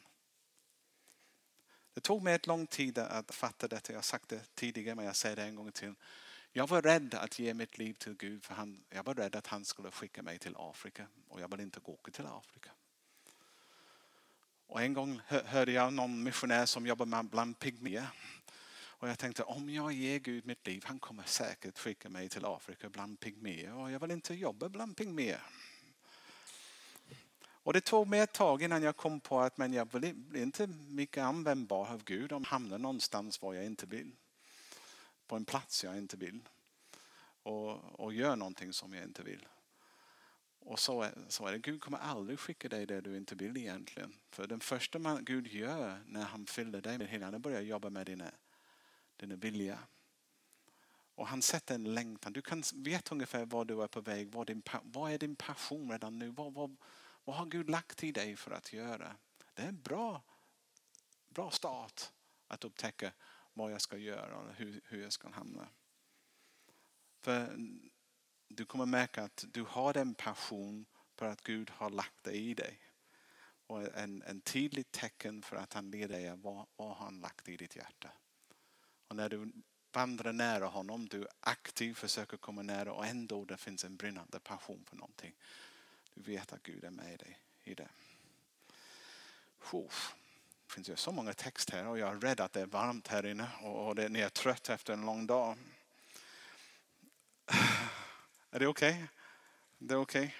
[1.93, 3.93] Det tog mig ett lång tid att fatta detta.
[3.93, 5.93] Jag har sagt det tidigare men jag säger det en gång till.
[6.53, 9.47] Jag var rädd att ge mitt liv till Gud för han, jag var rädd att
[9.47, 12.71] han skulle skicka mig till Afrika och jag vill inte gå till Afrika.
[14.67, 18.07] Och en gång hörde jag någon missionär som jobbar bland pygméer
[19.01, 22.45] och jag tänkte om jag ger Gud mitt liv, han kommer säkert skicka mig till
[22.45, 25.41] Afrika bland pygméer och jag vill inte jobba bland pygméer.
[27.63, 30.67] Och det tog mig ett tag innan jag kom på att men jag blir inte
[30.67, 34.11] mycket användbar av Gud om jag hamnar någonstans var jag inte vill.
[35.31, 36.49] På en plats jag inte vill.
[37.43, 39.47] Och, och gör någonting som jag inte vill.
[40.59, 41.57] Och så är, så är det.
[41.57, 44.13] Gud kommer aldrig skicka dig det du inte vill egentligen.
[44.29, 47.89] För den första man Gud gör när han fyller dig med hela, han börjar jobba
[47.89, 48.31] med dina
[49.17, 49.79] dina vilja.
[51.15, 52.33] Och han sätter en längtan.
[52.33, 54.31] Du kan veta ungefär var du är på väg.
[54.31, 56.29] Vad, din, vad är din passion redan nu?
[56.29, 56.77] Vad, vad,
[57.23, 59.15] vad har Gud lagt i dig för att göra?
[59.53, 60.23] Det är en bra,
[61.29, 62.01] bra start
[62.47, 63.11] att upptäcka
[63.53, 65.67] vad jag ska göra och hur, hur jag ska hamna.
[67.21, 67.57] För
[68.47, 70.85] du kommer märka att du har den passion
[71.15, 72.79] för att Gud har lagt det i dig.
[73.67, 77.19] Och en, en tydligt tecken för att han leder dig är vad, vad har han
[77.19, 78.11] lagt i ditt hjärta.
[79.07, 79.51] Och när du
[79.91, 84.85] vandrar nära honom, du aktivt försöker komma nära och ändå det finns en brinnande passion
[84.85, 85.35] för någonting.
[86.13, 87.89] Du vet att Gud är med dig i det.
[90.71, 93.07] Det finns ju så många texter här och jag är rädd att det är varmt
[93.07, 95.57] här inne och ni är trött efter en lång dag.
[98.51, 98.91] Är det okej?
[98.93, 99.07] Okay?
[99.77, 100.23] Det är okej.
[100.23, 100.35] Okay.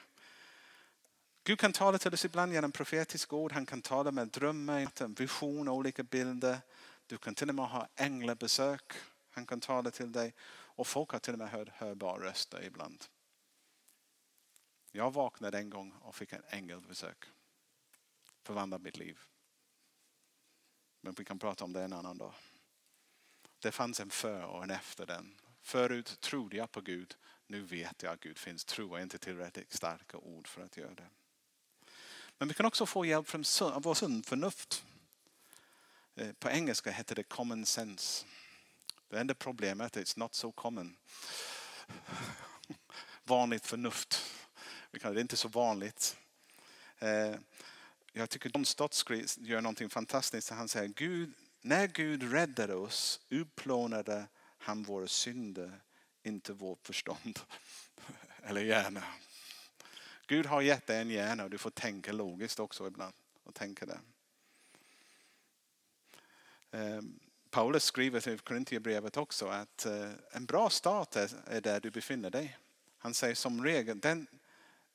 [1.43, 3.51] Gud kan tala till oss ibland genom profetiska ord.
[3.51, 6.59] Han kan tala med drömmar, visioner, olika bilder.
[7.07, 8.93] Du kan till och med ha änglabesök.
[9.31, 10.33] Han kan tala till dig.
[10.51, 13.05] Och folk har till och med hört hörbara röster ibland.
[14.91, 17.25] Jag vaknade en gång och fick en ängelbesök.
[18.43, 19.19] Förvandlade mitt liv.
[21.01, 22.33] Men vi kan prata om det en annan dag.
[23.59, 25.35] Det fanns en för och en efter den.
[25.61, 27.15] Förut trodde jag på Gud.
[27.47, 28.65] Nu vet jag att Gud finns.
[28.65, 31.09] Tro är inte tillräckligt starka ord för att göra det.
[32.37, 33.43] Men vi kan också få hjälp från
[33.81, 34.85] vår sund förnuft.
[36.15, 38.25] Eh, på engelska heter det common sense.
[39.09, 40.97] Det enda problemet är att it's not so common.
[43.23, 44.21] Vanligt förnuft.
[44.91, 46.17] Det är inte så vanligt.
[46.99, 47.35] Eh,
[48.13, 49.05] jag tycker John Stott
[49.37, 50.49] gör någonting fantastiskt.
[50.49, 55.81] Han säger Gud, när Gud räddade oss utplånade han våra synder,
[56.23, 57.39] inte vårt förstånd
[58.43, 59.03] eller hjärna.
[60.27, 63.13] Gud har gett dig en hjärna och du får tänka logiskt också ibland.
[63.43, 63.99] Och tänka det.
[66.71, 67.19] Ehm,
[67.49, 72.57] Paulus skriver till Korintierbrevet också att eh, en bra start är där du befinner dig.
[72.97, 74.27] Han säger som regel, den,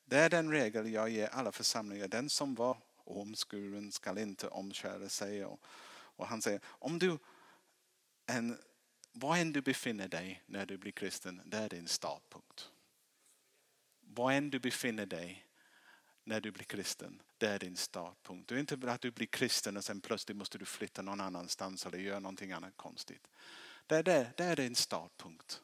[0.04, 2.08] det är den regel jag ger alla församlingar.
[2.08, 5.44] Den som var omskuren skall inte omskära sig.
[5.44, 7.18] Och, och han säger, om du,
[8.26, 8.58] en,
[9.12, 12.70] var än du befinner dig när du blir kristen, det är din startpunkt.
[14.00, 15.46] Var än du befinner dig
[16.24, 18.48] när du blir kristen, det är din startpunkt.
[18.48, 21.86] Det är inte att du blir kristen och sen plötsligt måste du flytta någon annanstans
[21.86, 23.28] eller göra någonting annat konstigt.
[23.86, 25.62] Det är, det, det är din startpunkt.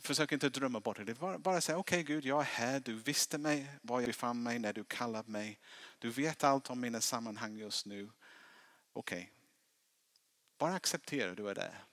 [0.00, 1.14] Försök inte drömma bort det.
[1.14, 2.80] Bara, bara säga okej okay, Gud, jag är här.
[2.80, 5.58] Du visste mig, var jag befann mig när du kallade mig.
[5.98, 8.10] Du vet allt om mina sammanhang just nu.
[8.92, 9.18] Okej.
[9.18, 9.26] Okay.
[10.58, 11.84] Bara acceptera att du är där.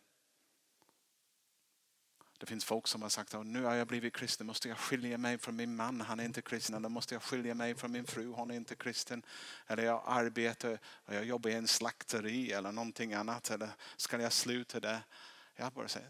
[2.37, 5.17] Det finns folk som har sagt att nu har jag blivit kristen, måste jag skilja
[5.17, 6.75] mig från min man, han är inte kristen.
[6.75, 9.25] Eller måste jag skilja mig från min fru, hon är inte kristen.
[9.67, 13.51] Eller jag arbetar och jag jobbar i en slakteri eller någonting annat.
[13.51, 14.99] Eller ska jag sluta där?
[15.55, 16.09] Jag bara säger,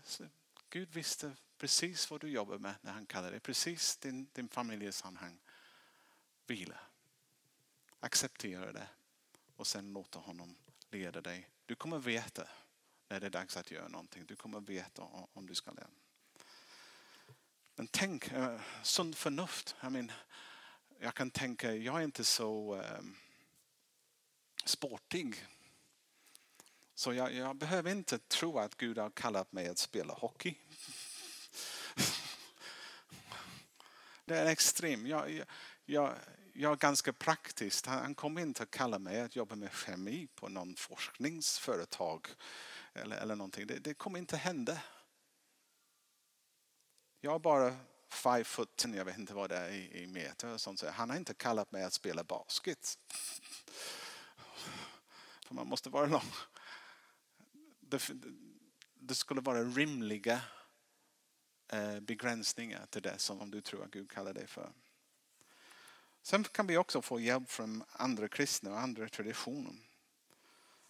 [0.70, 1.32] Gud visste
[1.64, 3.40] precis vad du jobbar med när han kallar dig.
[3.40, 5.40] Precis din, din familjesammanhang.
[6.48, 6.80] Vila.
[8.00, 8.88] Acceptera det
[9.56, 10.56] och sen låta honom
[10.90, 11.50] leda dig.
[11.66, 12.48] Du kommer veta
[13.08, 14.26] när det är dags att göra någonting.
[14.26, 15.02] Du kommer veta
[15.34, 15.88] om du ska lära.
[17.76, 19.76] Men tänk, uh, sunt förnuft.
[19.84, 20.12] I mean,
[21.00, 23.16] jag kan tänka, jag är inte så um,
[24.66, 25.46] sportig.
[26.96, 30.58] Så jag, jag, behöver inte tro att Gud har kallat mig att spela hockey.
[34.34, 35.08] Det är extremt.
[35.08, 35.46] Jag, jag,
[35.86, 36.16] jag,
[36.54, 37.88] jag är ganska praktisk.
[37.88, 42.28] Han kommer inte att kalla mig att jobba med kemi på någon forskningsföretag.
[42.94, 43.68] Eller, eller någonting.
[43.68, 44.82] Det, det kommer inte hända.
[47.22, 47.76] Jag är bara
[48.10, 50.48] five foot, jag vet inte vad det är i, i meter.
[50.48, 50.80] Och sånt.
[50.80, 53.00] Så han har inte kallat mig att spela basket.
[55.48, 56.32] För man måste vara lång.
[57.80, 58.10] Det,
[58.94, 60.42] det skulle vara rimliga
[61.68, 64.72] Eh, begränsningar till det som du tror att Gud kallar dig för.
[66.22, 69.74] Sen kan vi också få hjälp från andra kristna och andra traditioner.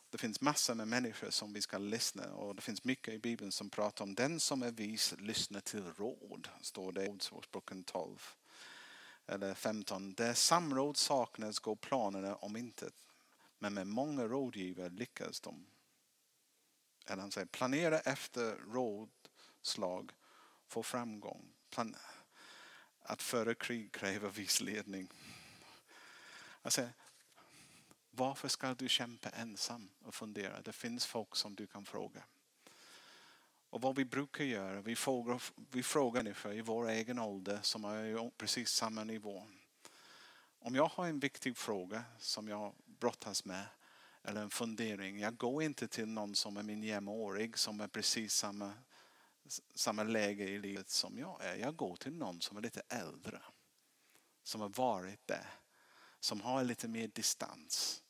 [0.09, 3.51] Det finns massor med människor som vi ska lyssna och det finns mycket i Bibeln
[3.51, 6.49] som pratar om den som är vis lyssnar till råd.
[6.61, 8.19] Står det i Ordspråksboken 12.
[9.27, 10.13] Eller 15.
[10.13, 12.93] Där samråd saknas går planerna om intet.
[13.59, 15.65] Men med många rådgivare lyckas de.
[17.05, 20.11] Eller han säger planera efter rådslag
[20.73, 21.53] få framgång.
[23.01, 25.09] Att föra krig kräver viss ledning.
[26.61, 26.89] Alltså,
[28.11, 30.61] varför ska du kämpa ensam och fundera?
[30.61, 32.23] Det finns folk som du kan fråga.
[33.69, 37.85] Och vad vi brukar göra, vi frågar, vi frågar människor i vår egen ålder som
[37.85, 39.47] är precis samma nivå.
[40.59, 43.65] Om jag har en viktig fråga som jag brottas med
[44.23, 45.19] eller en fundering.
[45.19, 48.73] Jag går inte till någon som är min jämnårig som är precis samma,
[49.75, 51.55] samma läge i livet som jag är.
[51.55, 53.41] Jag går till någon som är lite äldre.
[54.43, 55.49] Som har varit där.
[56.19, 58.03] Som har lite mer distans.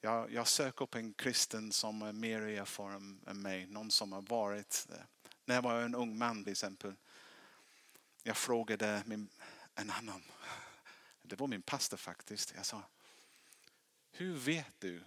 [0.00, 3.66] Jag, jag söker upp en kristen som är mer erfaren än mig.
[3.66, 5.06] Någon som har varit där.
[5.44, 6.94] När jag var en ung man till exempel.
[8.22, 9.28] Jag frågade min,
[9.74, 10.22] en annan.
[11.22, 12.52] Det var min pastor faktiskt.
[12.56, 12.82] Jag sa.
[14.10, 15.04] Hur vet du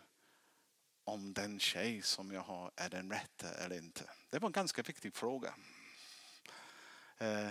[1.09, 4.09] om den tjej som jag har är den rätta eller inte?
[4.29, 5.53] Det var en ganska viktig fråga.
[7.17, 7.49] Eh,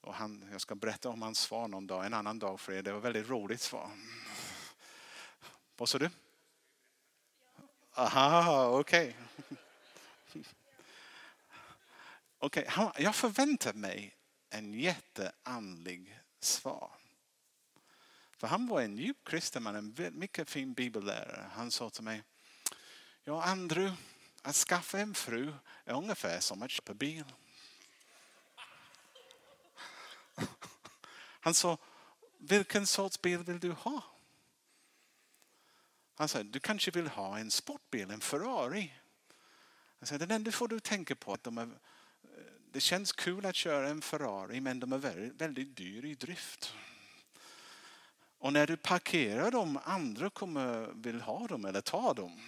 [0.00, 2.82] och han, jag ska berätta om hans svar någon dag, en annan dag för er.
[2.82, 3.90] Det var ett väldigt roligt svar.
[5.76, 6.10] Vad sa du?
[7.94, 9.16] Aha, okej.
[12.42, 12.64] Okay.
[12.64, 14.16] okay, jag förväntar mig
[14.50, 16.90] en jätteandlig svar.
[18.36, 21.50] För han var en djup kristen man, en mycket fin bibellärare.
[21.52, 22.22] Han sa till mig,
[23.24, 23.96] ja Andrew,
[24.42, 25.52] att skaffa en fru
[25.84, 27.24] är ungefär som att köpa bil.
[31.40, 31.78] Han sa,
[32.38, 34.02] vilken sorts bil vill du ha?
[36.14, 38.92] Han sa, du kanske vill ha en sportbil, en Ferrari.
[39.98, 41.68] Han sa, den enda får du tänka på att de är, eh,
[42.72, 46.74] det känns kul att köra en Ferrari men de är väldigt, väldigt dyr i drift.
[48.38, 52.40] Och när du parkerar dem, andra kommer vill ha dem eller ta dem.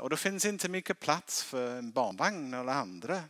[0.00, 3.24] Och det finns inte mycket plats för en barnvagn eller andra.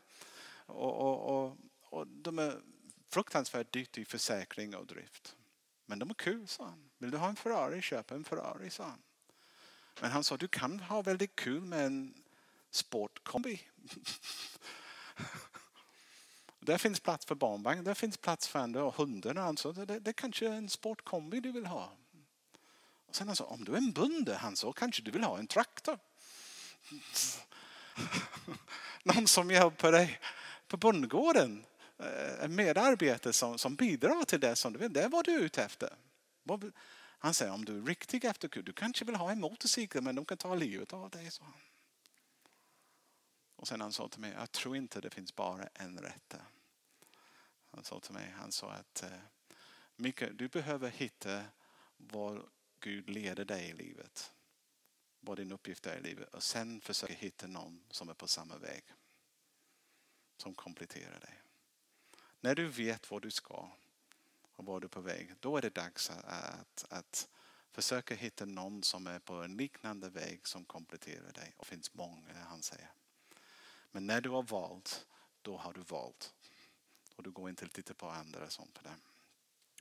[0.67, 1.57] Och, och, och,
[1.91, 2.61] och de är
[3.09, 5.37] fruktansvärt dyrt i försäkring och drift.
[5.87, 6.91] Men de är kul, sa han.
[6.99, 9.03] Vill du ha en Ferrari, köp en Ferrari, sa han.
[10.01, 12.15] Men han sa, du kan ha väldigt kul med en
[12.71, 13.61] sportkombi.
[16.61, 19.45] Där finns plats för barnvagn, där finns plats för andra och hundarna.
[19.45, 19.73] Alltså.
[19.73, 21.93] Det, det, det kanske är en sportkombi du vill ha.
[23.07, 25.39] Och sen han sa, om du är en bonde, han sa, kanske du vill ha
[25.39, 25.99] en traktor.
[29.03, 30.21] Någon som hjälper dig
[30.69, 31.67] på bondgården.
[31.99, 34.93] Eh, en medarbetare som, som bidrar till det som du vill.
[34.93, 35.95] Det är vad du är ute efter.
[37.19, 40.15] Han säger om du är riktigt efter Gud, du kanske vill ha en motorcykel men
[40.15, 41.31] de kan ta livet av dig.
[41.31, 41.45] Så.
[43.57, 46.43] Och sen han sa till mig, jag tror inte det finns bara en rätte.
[47.71, 49.09] Han sa till mig, han sa att eh,
[49.97, 51.43] Mikael, du behöver hitta
[51.97, 52.43] var
[52.81, 54.33] Gud leder dig i livet.
[55.21, 56.35] Vad din uppgift är i livet.
[56.35, 58.85] Och sen försöka hitta någon som är på samma väg.
[60.37, 61.43] Som kompletterar dig.
[62.41, 63.71] När du vet vad du ska
[64.53, 67.29] och var du är på väg, då är det dags att, att
[67.73, 71.55] försöka hitta någon som är på en liknande väg som kompletterar dig.
[71.57, 72.93] Och det finns många, han säger.
[73.91, 75.07] Men när du har valt,
[75.43, 76.35] då har du valt.
[77.17, 78.97] Och du går inte och tittar på andra som på det.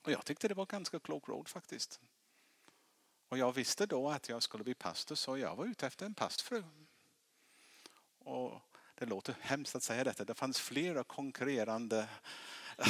[0.02, 2.00] Och jag tyckte det var ganska klok råd faktiskt.
[3.30, 6.14] Och jag visste då att jag skulle bli pastor så jag var ute efter en
[6.14, 6.64] pastfru.
[8.20, 8.62] Och
[8.96, 10.26] det låter hemskt att säga detta.
[10.26, 12.08] Det fanns flera konkurrerande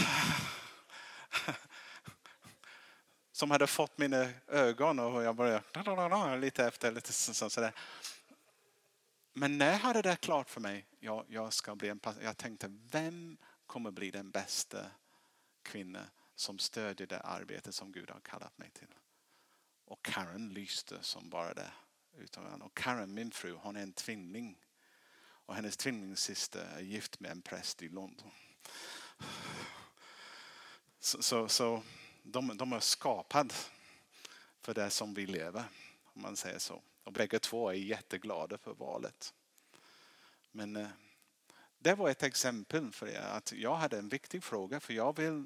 [3.32, 6.92] som hade fått mina ögon och jag började lite efter.
[6.92, 7.74] Lite sådär.
[9.34, 12.24] Men när jag hade det klart för mig, jag, jag ska bli en pastor.
[12.24, 14.86] Jag tänkte, vem kommer bli den bästa
[15.62, 18.96] kvinna som stödjer det arbete som Gud har kallat mig till?
[19.90, 21.72] Och Karen lyste som bara det.
[22.62, 24.58] Och Karen, min fru, hon är en tvilling.
[25.22, 28.32] Och hennes tvillingsyster är gift med en präst i London.
[31.00, 31.84] Så, så, så
[32.24, 33.54] de, de är skapade
[34.62, 35.64] för det som vi lever,
[36.04, 36.82] om man säger så.
[37.04, 39.34] Och bägge två är jätteglada för valet.
[40.52, 40.90] Men eh,
[41.78, 45.46] det var ett exempel för er att jag hade en viktig fråga för jag vill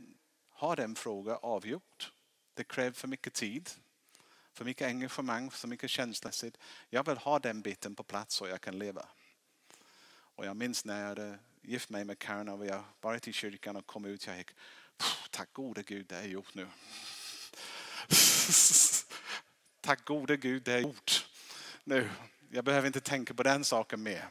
[0.49, 2.03] ha den frågan avgjord.
[2.53, 3.69] Det kräver för mycket tid,
[4.53, 6.57] för mycket engagemang, för mycket känslomässigt.
[6.89, 9.07] Jag vill ha den biten på plats så jag kan leva.
[10.35, 13.33] Och jag minns när jag hade gift mig med Karen och vi har varit i
[13.33, 14.27] kyrkan och kom ut.
[14.27, 14.51] Jag gick,
[15.29, 16.67] tack gode Gud det är gjort nu.
[19.81, 21.27] tack gode Gud det är gjort
[21.83, 22.09] nu.
[22.49, 24.27] Jag behöver inte tänka på den saken mer.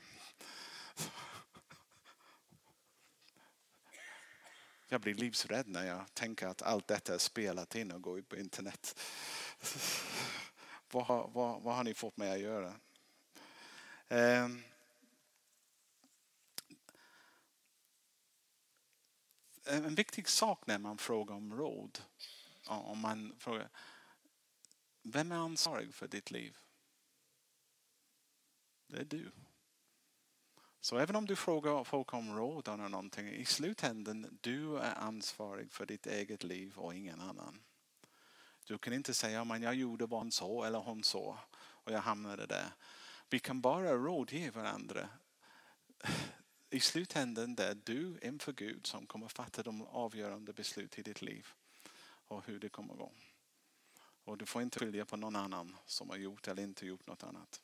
[4.89, 8.29] Jag blir livsrädd när jag tänker att allt detta är spelat in och går ut
[8.29, 9.01] på internet.
[10.91, 12.75] Vad har, vad, vad har ni fått mig att göra?
[14.09, 14.49] Eh,
[19.65, 22.03] en viktig sak när man frågar om råd.
[22.67, 23.69] Om man frågar,
[25.03, 26.57] vem är ansvarig för ditt liv?
[28.87, 29.33] Det är du.
[30.81, 35.73] Så även om du frågar folk om råd eller någonting, i slutändan du är ansvarig
[35.73, 37.63] för ditt eget liv och ingen annan.
[38.67, 42.47] Du kan inte säga att jag gjorde vad så eller hon så och jag hamnade
[42.47, 42.73] där.
[43.31, 45.09] Vi kan bara rådge varandra
[46.71, 51.23] i slutändan det är du inför Gud som kommer fatta de avgörande beslut i ditt
[51.23, 51.49] liv
[52.05, 53.13] och hur det kommer gå.
[54.25, 57.23] Och du får inte skilja på någon annan som har gjort eller inte gjort något
[57.23, 57.61] annat.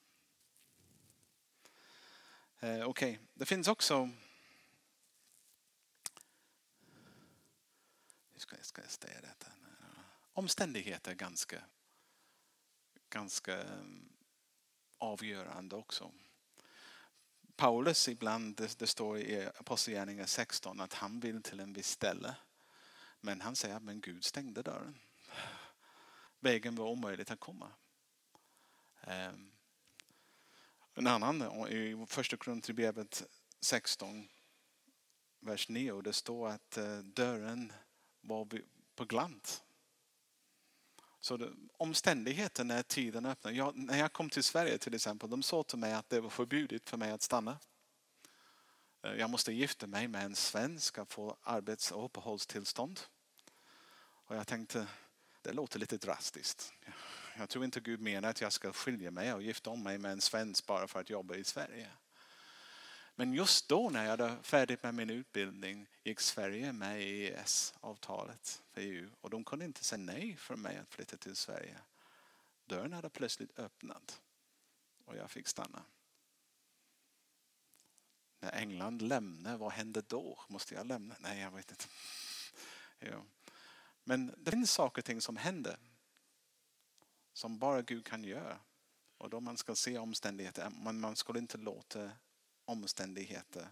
[2.60, 3.18] Eh, Okej, okay.
[3.34, 4.10] det finns också
[8.32, 9.46] hur ska jag, ska jag säga detta?
[10.38, 11.62] Omständigheter ganska,
[13.10, 14.08] ganska mm,
[14.98, 16.12] avgörande också.
[17.56, 22.36] Paulus ibland, det, det står i Apostlagärningarna 16 att han vill till en viss ställe.
[23.20, 24.98] Men han säger att Gud stängde dörren.
[26.40, 27.70] Vägen var omöjlig att komma.
[29.00, 29.52] Ehm,
[30.94, 33.22] en annan i första Korinthierbrevet
[33.60, 34.28] 16
[35.40, 37.72] vers 9 det står att eh, dörren
[38.20, 38.48] var
[38.94, 39.64] på glant.
[41.20, 43.52] Så det, omständigheten när tiden öppnar.
[43.52, 46.30] Jag, när jag kom till Sverige till exempel, de sa till mig att det var
[46.30, 47.58] förbjudet för mig att stanna.
[49.02, 53.00] Eh, jag måste gifta mig med en svensk och få arbets och uppehållstillstånd.
[54.00, 54.86] Och jag tänkte,
[55.42, 56.72] det låter lite drastiskt.
[57.38, 60.12] Jag tror inte Gud menar att jag ska skilja mig och gifta om mig med
[60.12, 61.90] en svensk bara för att jobba i Sverige.
[63.18, 68.62] Men just då när jag var färdig med min utbildning gick Sverige med i EES-avtalet
[68.72, 71.78] för EU och de kunde inte säga nej för mig att flytta till Sverige.
[72.64, 74.20] Dörren hade plötsligt öppnat
[75.04, 75.82] och jag fick stanna.
[78.40, 80.38] När England lämnade, vad hände då?
[80.48, 81.14] Måste jag lämna?
[81.20, 81.84] Nej, jag vet inte.
[82.98, 83.24] Ja.
[84.04, 85.78] Men det finns saker och ting som händer
[87.32, 88.58] som bara Gud kan göra.
[89.16, 92.10] Och då man ska se omständigheter, men man skulle inte låta
[92.68, 93.68] omständigheter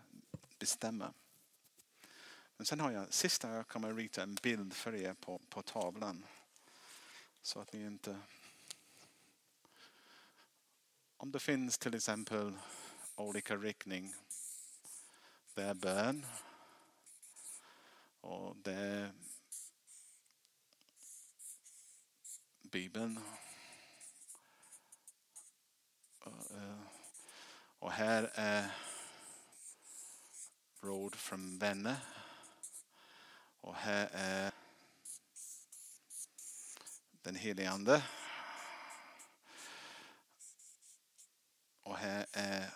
[0.58, 1.12] bestämmer.
[2.56, 6.24] Men sen har jag, sista jag kommer rita en bild för er på, på tavlan.
[7.42, 8.20] Så att ni inte...
[11.16, 12.58] Om det finns till exempel
[13.14, 14.14] olika riktning.
[15.54, 16.26] Det är bön.
[18.20, 19.12] Och det är
[22.62, 23.20] Bibeln.
[27.78, 28.85] Och eh, här är
[30.86, 31.96] råd från vänner.
[33.60, 34.52] Och här är
[37.22, 38.02] den helige Ande.
[41.82, 42.70] Och här är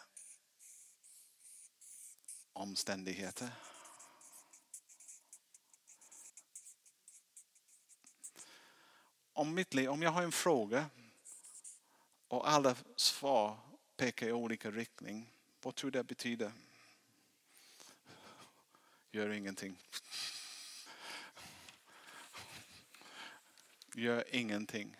[2.52, 3.50] omständigheter.
[9.32, 10.86] Om mitt liv, om jag har en fråga
[12.28, 13.58] och alla svar
[13.96, 15.32] pekar i olika riktning.
[15.62, 16.52] Vad tror du det betyder?
[19.12, 19.78] Gör ingenting.
[23.94, 24.96] Gör ingenting.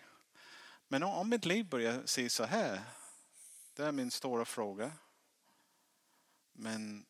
[0.87, 2.81] Men om mitt liv börjar se så här.
[3.73, 4.91] Det är min stora fråga.
[6.53, 7.05] Men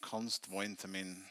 [0.00, 1.26] konst var inte min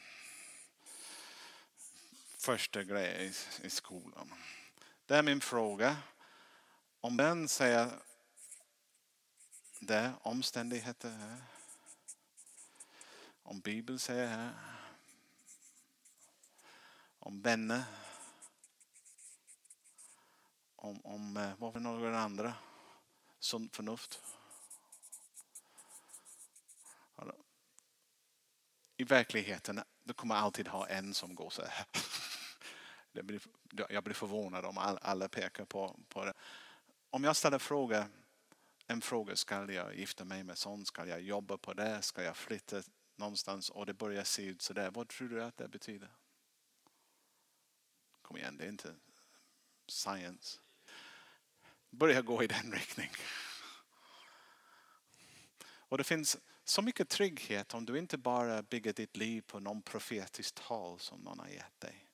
[2.38, 4.34] första grej i skolan.
[5.06, 5.96] Det är min fråga.
[7.02, 8.02] Om den säger
[9.80, 11.42] det, omständigheter här.
[13.42, 14.54] Om Bibeln säger här.
[17.18, 17.84] Om vänner.
[20.76, 22.54] Om, om eh, vad för några andra.
[23.38, 24.22] Sunt förnuft.
[28.96, 31.86] I verkligheten, du kommer alltid ha en som går så här.
[33.88, 36.34] jag blir förvånad om alla pekar på, på det.
[37.10, 38.08] Om jag ställer fråga,
[38.86, 40.86] en fråga, ska jag gifta mig med sån?
[40.86, 42.02] Ska jag jobba på det?
[42.02, 42.82] Ska jag flytta
[43.16, 43.70] någonstans?
[43.70, 44.90] Och det börjar se ut sådär.
[44.90, 46.10] Vad tror du att det betyder?
[48.22, 48.94] Kom igen, det är inte
[49.88, 50.58] science.
[51.90, 53.14] Börja gå i den riktningen.
[55.62, 59.82] Och det finns så mycket trygghet om du inte bara bygger ditt liv på någon
[59.82, 62.09] profetiskt tal som någon har gett dig.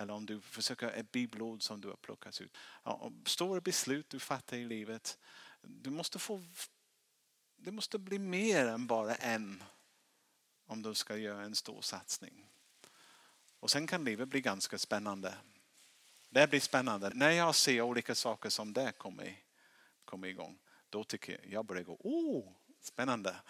[0.00, 2.56] Eller om du försöker ett bibelord som du har plockat ut.
[2.82, 5.18] Ja, stora beslut du fattar i livet.
[5.62, 6.42] Du måste få
[7.56, 9.62] det måste bli mer än bara en
[10.66, 12.46] om du ska göra en stor satsning.
[13.60, 15.34] Och sen kan livet bli ganska spännande.
[16.30, 17.10] Det blir spännande.
[17.14, 19.36] När jag ser olika saker som det kommer,
[20.04, 20.58] kommer igång.
[20.90, 23.36] Då tycker jag, jag börjar gå, oh, spännande.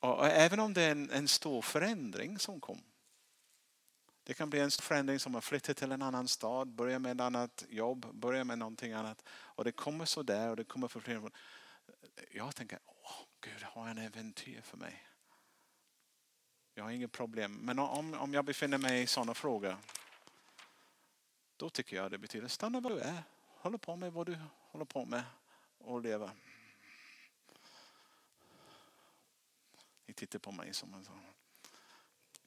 [0.00, 2.91] Och även om det är en, en stor förändring som kommer.
[4.24, 7.20] Det kan bli en förändring som att flytta till en annan stad, börja med ett
[7.20, 9.24] annat jobb, börja med någonting annat.
[9.28, 11.30] Och det kommer så där och det kommer för fler.
[12.30, 15.06] Jag tänker, åh, Gud har en äventyr för mig.
[16.74, 17.54] Jag har inget problem.
[17.62, 19.76] Men om, om jag befinner mig i sådana frågor.
[21.56, 23.22] Då tycker jag det betyder stanna var du är.
[23.46, 25.22] Håll på med vad du håller på med
[25.78, 26.30] och leva.
[30.06, 31.20] Ni tittar på mig som en sån.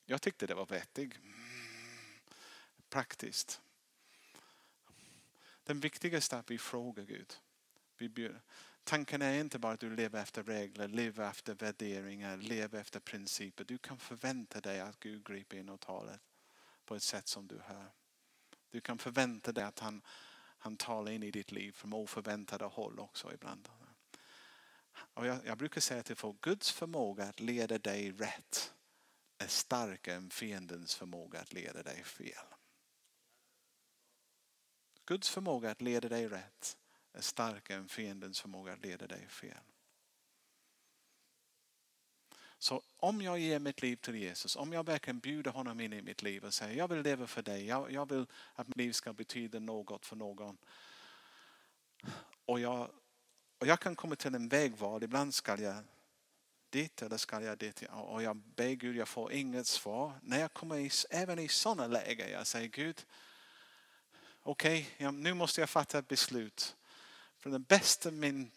[0.05, 1.13] Jag tyckte det var vettigt
[2.95, 3.61] praktiskt.
[5.63, 7.33] Den viktigaste är att vi frågar Gud.
[7.97, 8.31] Vi
[8.83, 13.63] Tanken är inte bara att du lever efter regler, lever efter värderingar, lever efter principer.
[13.63, 16.19] Du kan förvänta dig att Gud griper in och talar
[16.85, 17.91] på ett sätt som du hör.
[18.71, 20.01] Du kan förvänta dig att han,
[20.57, 23.69] han talar in i ditt liv från oförväntade håll också ibland.
[25.13, 28.73] Och jag, jag brukar säga till folk, Guds förmåga att leda dig rätt
[29.37, 32.54] är starkare än fiendens förmåga att leda dig fel.
[35.05, 36.77] Guds förmåga att leda dig rätt
[37.13, 39.63] är starkare än fiendens förmåga att leda dig fel.
[42.57, 46.01] Så om jag ger mitt liv till Jesus, om jag verkligen bjuder honom in i
[46.01, 48.25] mitt liv och säger jag vill leva för dig, jag, jag vill
[48.55, 50.57] att mitt liv ska betyda något för någon.
[52.45, 52.89] Och jag,
[53.57, 55.83] och jag kan komma till en vägval, ibland ska jag
[56.69, 57.83] dit eller ska jag dit?
[57.91, 60.13] Och jag ber Gud, jag får inget svar.
[60.21, 63.05] När jag kommer i, även i sådana lägen, jag säger Gud,
[64.45, 66.75] okej, okay, nu måste jag fatta ett beslut.
[67.37, 68.51] För den bästa min,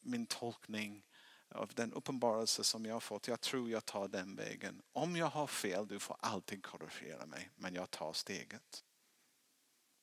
[0.00, 1.04] min tolkning
[1.48, 4.82] av den uppenbarelse som jag har fått, jag tror jag tar den vägen.
[4.92, 8.84] Om jag har fel, du får alltid korrigera mig, men jag tar steget.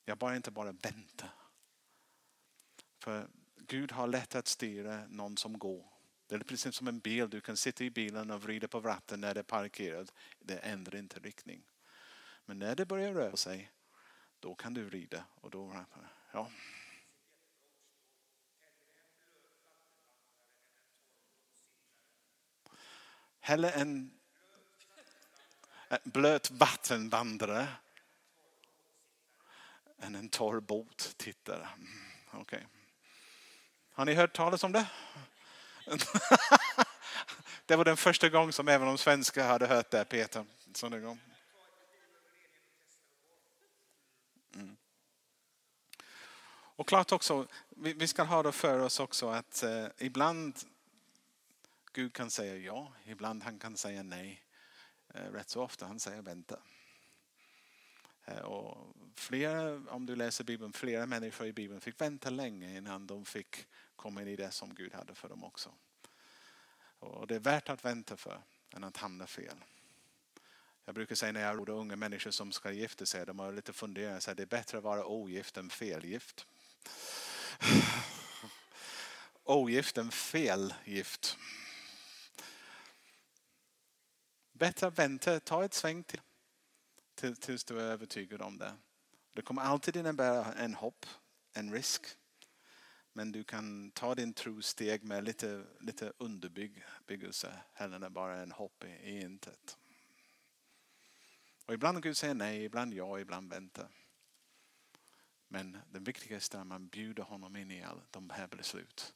[0.05, 1.29] Jag bara inte bara vänta.
[2.99, 5.85] För Gud har lätt att styra någon som går.
[6.27, 9.21] Det är precis som en bil, du kan sitta i bilen och vrida på ratten
[9.21, 10.13] när det är parkerat.
[10.39, 11.63] Det ändrar inte riktning.
[12.45, 13.71] Men när det börjar röra sig,
[14.39, 15.23] då kan du rida.
[15.41, 15.85] Och då,
[16.31, 16.49] ja.
[23.39, 24.11] Hellre en,
[25.87, 27.67] en blöt vattenvandrare
[29.99, 31.67] än en torr båttittare.
[31.77, 32.61] Mm, okay.
[33.91, 34.87] Har ni hört talas om det?
[37.65, 40.45] det var den första gången som även de svenska hade hört det Peter.
[40.73, 41.19] Sån gång.
[44.55, 44.77] Mm.
[46.77, 50.55] Och klart också, vi ska ha det för oss också att eh, ibland
[51.93, 54.43] Gud kan säga ja, ibland han kan säga nej.
[55.13, 56.59] Eh, rätt så ofta han säger vänta.
[58.25, 63.07] Eh, och flera, om du läser Bibeln, flera människor i Bibeln fick vänta länge innan
[63.07, 65.73] de fick komma in i det som Gud hade för dem också.
[66.99, 68.41] Och det är värt att vänta för
[68.73, 69.57] än att hamna fel.
[70.87, 73.73] Jag brukar säga när jag råder unga människor som ska gifta sig, de har lite
[73.73, 76.47] funderingar, så det är bättre att vara ogift än felgift.
[79.43, 81.37] ogift än felgift.
[84.53, 86.21] Bättre att vänta, ta ett sväng till
[87.35, 88.73] tills du är övertygad om det.
[89.33, 91.05] Det kommer alltid innebära en hopp,
[91.53, 92.05] en risk.
[93.13, 98.83] Men du kan ta din trosteg med lite, lite underbyggelse hellre än bara en hopp
[98.83, 99.77] i, i intet.
[101.67, 103.87] Och ibland Gud säger nej, ibland ja, ibland vänta.
[105.47, 109.13] Men det viktigaste är att man bjuder honom in i alla de här beslut.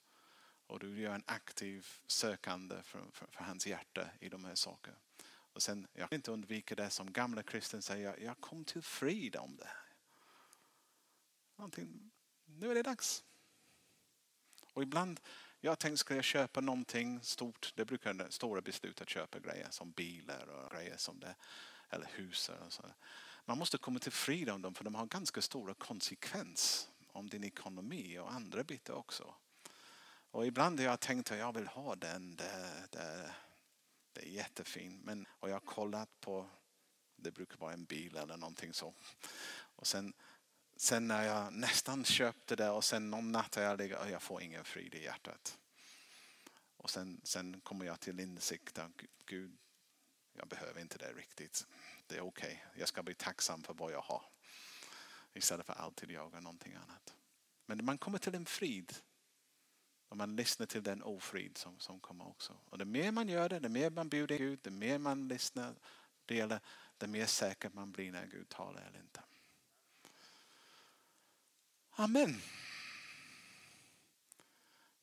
[0.67, 4.97] Och du gör en aktiv sökande för, för, för hans hjärta i de här sakerna.
[5.27, 9.35] Och sen, jag kan inte undvika det som gamla kristen säger, jag kom till frid
[9.35, 9.71] om det.
[11.55, 12.11] Någonting,
[12.45, 13.23] nu är det dags.
[14.73, 15.19] Och ibland,
[15.59, 19.67] jag tänkte ska jag köpa någonting stort, det brukar vara stora beslut att köpa grejer
[19.69, 21.35] som bilar och grejer som det,
[21.91, 22.51] eller hus.
[23.45, 27.43] Man måste komma till frid om dem för de har ganska stora konsekvenser om din
[27.43, 29.35] ekonomi och andra bitar också.
[30.31, 33.31] Och ibland har jag tänkt att jag vill ha den, det, det,
[34.13, 35.03] det är jättefint.
[35.03, 36.49] Men, och jag har kollat på,
[37.15, 38.93] det brukar vara en bil eller någonting så.
[39.75, 40.13] Och sen,
[40.75, 44.21] sen när jag nästan köpte det och sen någon natt har jag legat och jag
[44.21, 45.57] får ingen frid i hjärtat.
[46.77, 48.91] Och sen, sen kommer jag till insikt att
[49.25, 49.57] Gud,
[50.33, 51.67] jag behöver inte det riktigt.
[52.11, 52.63] Det är okej.
[52.67, 52.79] Okay.
[52.79, 54.23] Jag ska bli tacksam för vad jag har.
[55.33, 57.15] Istället för alltid jaga någonting annat.
[57.65, 58.95] Men man kommer till en frid
[60.09, 62.57] och man lyssnar till den ofrid som, som kommer också.
[62.65, 65.75] Och det mer man gör det, det mer man bjuder Gud, det mer man lyssnar,
[66.25, 66.59] delar,
[66.97, 69.23] det mer säker man blir när Gud talar eller inte.
[71.91, 72.41] Amen.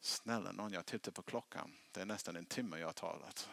[0.01, 1.77] Snälla någon, jag tittar på klockan.
[1.93, 3.49] Det är nästan en timme jag har talat.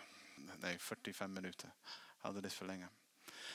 [0.57, 1.71] Nej, 45 minuter.
[2.19, 2.87] Alldeles för länge.